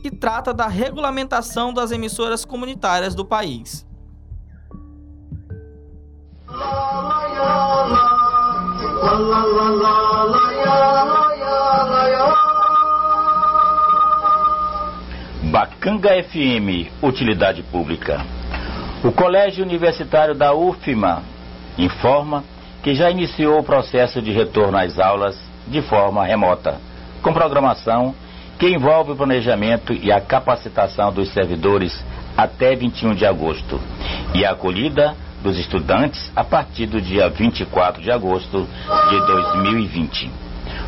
que 0.01 0.11
trata 0.11 0.53
da 0.53 0.67
regulamentação 0.67 1.73
das 1.73 1.91
emissoras 1.91 2.45
comunitárias 2.45 3.13
do 3.13 3.25
país. 3.25 3.85
Bacanga 15.51 16.09
FM, 16.23 16.89
utilidade 17.01 17.61
pública. 17.63 18.23
O 19.03 19.11
Colégio 19.11 19.65
Universitário 19.65 20.35
da 20.35 20.53
UFMA 20.53 21.23
informa 21.83 22.43
que 22.83 22.93
já 22.93 23.09
iniciou 23.09 23.59
o 23.59 23.63
processo 23.63 24.21
de 24.21 24.31
retorno 24.31 24.77
às 24.77 24.99
aulas 24.99 25.35
de 25.67 25.81
forma 25.81 26.25
remota, 26.25 26.77
com 27.21 27.33
programação 27.33 28.13
que 28.57 28.69
envolve 28.69 29.11
o 29.13 29.15
planejamento 29.15 29.93
e 29.93 30.11
a 30.11 30.19
capacitação 30.19 31.13
dos 31.13 31.31
servidores 31.31 32.03
até 32.35 32.75
21 32.75 33.15
de 33.15 33.25
agosto 33.25 33.79
e 34.33 34.43
a 34.45 34.51
acolhida 34.51 35.15
dos 35.41 35.57
estudantes 35.57 36.29
a 36.35 36.43
partir 36.43 36.85
do 36.85 37.01
dia 37.01 37.29
24 37.29 38.01
de 38.01 38.11
agosto 38.11 38.67
de 39.09 39.19
2020. 39.25 40.29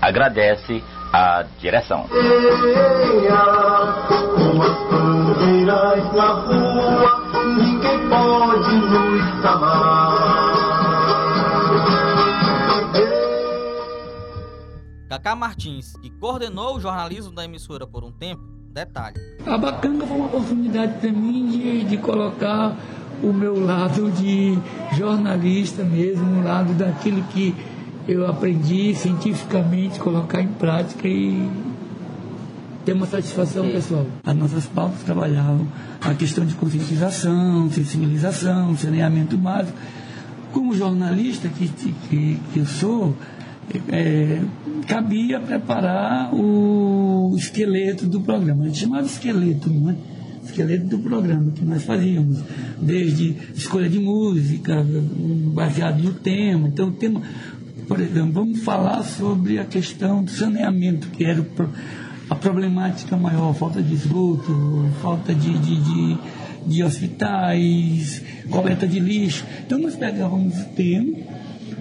Agradece 0.00 0.82
a 1.12 1.44
direção. 1.58 2.06
Cacá 15.08 15.34
Martins, 15.34 15.96
que 15.96 16.10
coordenou 16.10 16.76
o 16.76 16.80
jornalismo 16.80 17.32
da 17.32 17.44
emissora 17.44 17.86
por 17.86 18.04
um 18.04 18.12
tempo, 18.12 18.42
detalhe. 18.72 19.16
A 19.46 19.58
Bacanga 19.58 20.06
foi 20.06 20.16
uma 20.16 20.26
oportunidade 20.26 21.00
para 21.00 21.10
mim 21.10 21.48
de, 21.48 21.84
de 21.84 21.96
colocar 21.96 22.76
o 23.22 23.32
meu 23.32 23.58
lado 23.64 24.10
de 24.10 24.58
jornalista 24.96 25.82
mesmo, 25.82 26.40
o 26.40 26.44
lado 26.44 26.72
daquilo 26.74 27.22
que 27.24 27.54
eu 28.06 28.26
aprendi 28.26 28.94
cientificamente, 28.94 29.98
colocar 29.98 30.40
em 30.40 30.48
prática 30.48 31.06
e 31.06 31.48
ter 32.84 32.94
uma 32.94 33.06
satisfação 33.06 33.68
pessoal. 33.68 34.06
As 34.24 34.34
nossas 34.34 34.66
pautas 34.66 35.02
trabalhavam 35.02 35.66
a 36.00 36.14
questão 36.14 36.46
de 36.46 36.54
conscientização, 36.54 37.70
sensibilização, 37.70 38.74
saneamento 38.76 39.36
básico. 39.36 39.76
Como 40.52 40.74
jornalista 40.74 41.48
que, 41.48 41.68
que, 41.68 42.40
que 42.52 42.58
eu 42.58 42.64
sou, 42.64 43.14
é, 43.90 44.40
cabia 44.86 45.38
preparar 45.38 46.34
o 46.34 47.34
esqueleto 47.36 48.06
do 48.06 48.22
programa. 48.22 48.64
A 48.64 48.66
gente 48.68 48.78
chamava 48.78 49.04
esqueleto, 49.04 49.70
não 49.70 49.90
é? 49.90 49.96
Esqueleto 50.48 50.86
do 50.86 50.98
programa 50.98 51.52
que 51.52 51.64
nós 51.64 51.84
fazíamos, 51.84 52.38
desde 52.80 53.36
escolha 53.54 53.88
de 53.88 53.98
música, 53.98 54.84
baseado 55.52 56.02
no 56.02 56.14
tema. 56.14 56.68
Então, 56.68 56.88
o 56.88 56.92
tema, 56.92 57.22
por 57.86 58.00
exemplo, 58.00 58.32
vamos 58.32 58.60
falar 58.60 59.02
sobre 59.02 59.58
a 59.58 59.64
questão 59.64 60.24
do 60.24 60.30
saneamento, 60.30 61.08
que 61.08 61.24
era 61.24 61.46
a 62.30 62.34
problemática 62.34 63.16
maior, 63.16 63.52
falta 63.54 63.82
de 63.82 63.94
esgoto, 63.94 64.88
falta 65.02 65.34
de, 65.34 65.58
de, 65.58 65.76
de, 65.76 66.18
de 66.66 66.82
hospitais, 66.82 68.22
coleta 68.50 68.86
de 68.86 68.98
lixo. 68.98 69.44
Então, 69.66 69.78
nós 69.78 69.94
pegávamos 69.94 70.58
o 70.58 70.64
tema 70.70 71.38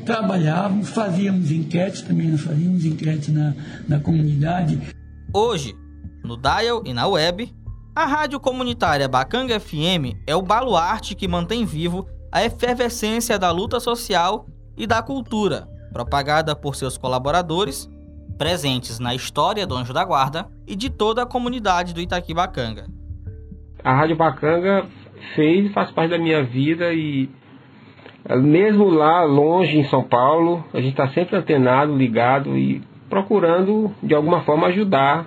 trabalhávamos, 0.07 0.87
fazíamos 0.87 1.51
enquetes, 1.51 2.01
também 2.01 2.29
nós 2.29 2.39
fazíamos 2.39 2.85
enquetes 2.85 3.27
na, 3.27 3.53
na 3.89 3.99
comunidade. 3.99 4.79
Hoje, 5.33 5.75
no 6.23 6.37
Dial 6.37 6.81
e 6.85 6.93
na 6.93 7.05
web, 7.07 7.53
a 7.97 8.05
rádio 8.05 8.39
comunitária 8.39 9.07
Bacanga 9.07 9.59
FM 9.59 10.21
é 10.27 10.35
o 10.35 10.41
baluarte 10.43 11.15
que 11.15 11.27
mantém 11.27 11.65
vivo 11.65 12.07
a 12.31 12.45
efervescência 12.45 13.39
da 13.39 13.49
luta 13.49 13.79
social 13.79 14.45
e 14.77 14.85
da 14.85 15.01
cultura, 15.01 15.67
propagada 15.91 16.55
por 16.55 16.75
seus 16.75 16.95
colaboradores, 16.95 17.89
presentes 18.37 18.99
na 18.99 19.15
história 19.15 19.65
do 19.65 19.73
Anjo 19.73 19.93
da 19.93 20.05
Guarda 20.05 20.47
e 20.67 20.75
de 20.75 20.91
toda 20.91 21.23
a 21.23 21.25
comunidade 21.25 21.91
do 21.91 21.99
Itaqui 21.99 22.35
Bacanga. 22.35 22.85
A 23.83 23.95
Rádio 23.95 24.15
Bacanga 24.15 24.85
fez, 25.33 25.73
faz 25.73 25.89
parte 25.89 26.11
da 26.11 26.19
minha 26.19 26.43
vida 26.43 26.93
e 26.93 27.27
mesmo 28.29 28.91
lá 28.91 29.23
longe 29.23 29.75
em 29.75 29.85
São 29.85 30.03
Paulo, 30.03 30.63
a 30.71 30.77
gente 30.79 30.91
está 30.91 31.09
sempre 31.09 31.35
antenado, 31.35 31.97
ligado 31.97 32.55
e 32.55 32.79
procurando 33.09 33.91
de 34.03 34.13
alguma 34.13 34.41
forma 34.41 34.67
ajudar 34.67 35.25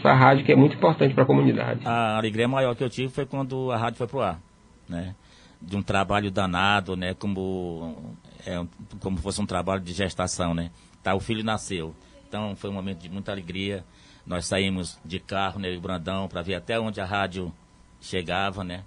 essa 0.00 0.12
rádio 0.12 0.44
que 0.44 0.52
é 0.52 0.56
muito 0.56 0.74
importante 0.74 1.14
para 1.14 1.22
a 1.22 1.26
comunidade. 1.26 1.80
A 1.84 2.16
alegria 2.16 2.48
maior 2.48 2.74
que 2.74 2.82
eu 2.82 2.90
tive 2.90 3.12
foi 3.12 3.26
quando 3.26 3.70
a 3.70 3.76
rádio 3.76 3.98
foi 3.98 4.06
pro 4.06 4.20
ar, 4.20 4.40
né? 4.88 5.14
De 5.60 5.76
um 5.76 5.82
trabalho 5.82 6.30
danado, 6.30 6.96
né? 6.96 7.14
Como 7.14 8.14
é, 8.46 8.64
como 9.00 9.18
fosse 9.18 9.40
um 9.40 9.46
trabalho 9.46 9.80
de 9.80 9.92
gestação, 9.92 10.54
né? 10.54 10.70
Tá, 11.02 11.14
o 11.14 11.20
filho 11.20 11.44
nasceu, 11.44 11.94
então 12.28 12.56
foi 12.56 12.70
um 12.70 12.72
momento 12.72 12.98
de 12.98 13.08
muita 13.08 13.32
alegria. 13.32 13.84
Nós 14.26 14.46
saímos 14.46 14.98
de 15.04 15.18
carro, 15.18 15.58
né, 15.58 15.74
Brandão, 15.78 16.28
para 16.28 16.42
ver 16.42 16.54
até 16.54 16.78
onde 16.78 17.00
a 17.00 17.04
rádio 17.04 17.52
chegava, 18.00 18.62
né? 18.62 18.84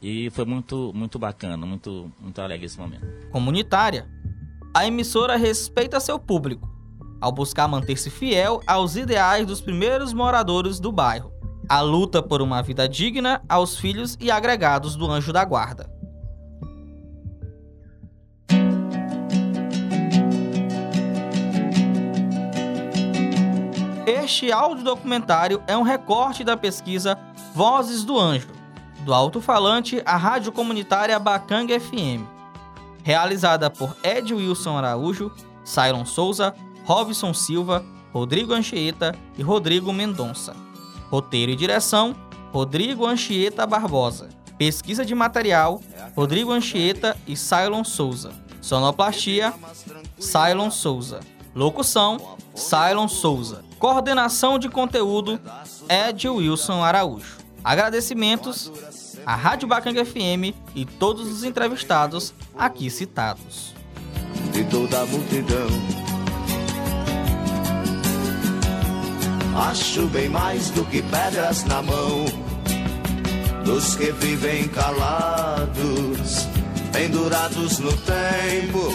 E 0.00 0.30
foi 0.30 0.44
muito, 0.44 0.92
muito 0.94 1.18
bacana, 1.18 1.66
muito, 1.66 2.10
muito 2.20 2.40
alegre 2.40 2.66
esse 2.66 2.78
momento. 2.78 3.04
Comunitária. 3.30 4.06
A 4.72 4.86
emissora 4.86 5.36
respeita 5.36 5.98
seu 5.98 6.18
público, 6.18 6.68
ao 7.20 7.32
buscar 7.32 7.68
manter-se 7.68 8.10
fiel 8.10 8.62
aos 8.66 8.96
ideais 8.96 9.46
dos 9.46 9.60
primeiros 9.60 10.12
moradores 10.12 10.78
do 10.78 10.92
bairro. 10.92 11.32
A 11.68 11.80
luta 11.80 12.22
por 12.22 12.40
uma 12.40 12.62
vida 12.62 12.88
digna 12.88 13.42
aos 13.48 13.76
filhos 13.76 14.16
e 14.20 14.30
agregados 14.30 14.96
do 14.96 15.10
Anjo 15.10 15.32
da 15.32 15.44
Guarda. 15.44 15.98
Este 24.06 24.52
audiodocumentário 24.52 25.62
é 25.66 25.76
um 25.76 25.82
recorte 25.82 26.44
da 26.44 26.56
pesquisa 26.56 27.18
Vozes 27.54 28.04
do 28.04 28.18
Anjo, 28.18 28.48
do 29.04 29.12
alto-falante 29.12 30.02
à 30.04 30.16
rádio 30.16 30.52
comunitária 30.52 31.18
Bacanga 31.18 31.78
FM. 31.80 32.24
Realizada 33.02 33.70
por 33.70 33.96
Ed 34.02 34.32
Wilson 34.32 34.76
Araújo, 34.76 35.32
Cylon 35.64 36.04
Souza, 36.04 36.54
Robson 36.88 37.34
Silva, 37.34 37.84
Rodrigo 38.14 38.54
Anchieta 38.54 39.14
e 39.36 39.42
Rodrigo 39.42 39.92
Mendonça. 39.92 40.56
Roteiro 41.10 41.52
e 41.52 41.54
direção: 41.54 42.16
Rodrigo 42.50 43.04
Anchieta 43.04 43.66
Barbosa. 43.66 44.30
Pesquisa 44.56 45.04
de 45.04 45.14
material: 45.14 45.82
Rodrigo 46.16 46.50
Anchieta 46.50 47.14
e 47.26 47.36
Cylon 47.36 47.84
Souza. 47.84 48.32
Sonoplastia: 48.62 49.52
Cylon 50.18 50.70
Souza. 50.70 51.20
Locução: 51.54 52.38
Cylon 52.54 53.06
Souza. 53.06 53.62
Coordenação 53.78 54.58
de 54.58 54.70
conteúdo: 54.70 55.38
Ed 55.90 56.26
Wilson 56.26 56.82
Araújo. 56.82 57.36
Agradecimentos 57.62 58.72
à 59.26 59.34
Rádio 59.34 59.68
Bacanga 59.68 60.06
FM 60.06 60.56
e 60.74 60.86
todos 60.86 61.30
os 61.30 61.44
entrevistados 61.44 62.32
aqui 62.56 62.88
citados. 62.88 63.74
De 64.54 64.64
toda 64.64 65.02
a 65.02 65.04
multidão. 65.04 65.97
Acho 69.58 70.06
bem 70.06 70.28
mais 70.28 70.70
do 70.70 70.84
que 70.84 71.02
pedras 71.02 71.64
na 71.64 71.82
mão 71.82 72.24
dos 73.64 73.96
que 73.96 74.12
vivem 74.12 74.68
calados, 74.68 76.48
pendurados 76.92 77.78
no 77.80 77.92
tempo, 77.92 78.94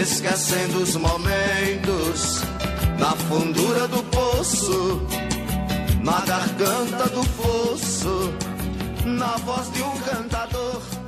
esquecendo 0.00 0.78
os 0.78 0.94
momentos 0.96 2.42
na 2.98 3.12
fundura 3.12 3.88
do 3.88 4.02
poço 4.04 5.04
na 6.04 6.20
garganta 6.20 7.08
do 7.08 7.24
fosso, 7.24 8.34
na 9.06 9.36
voz 9.38 9.72
de 9.72 9.82
um 9.82 9.98
cantador. 10.00 11.03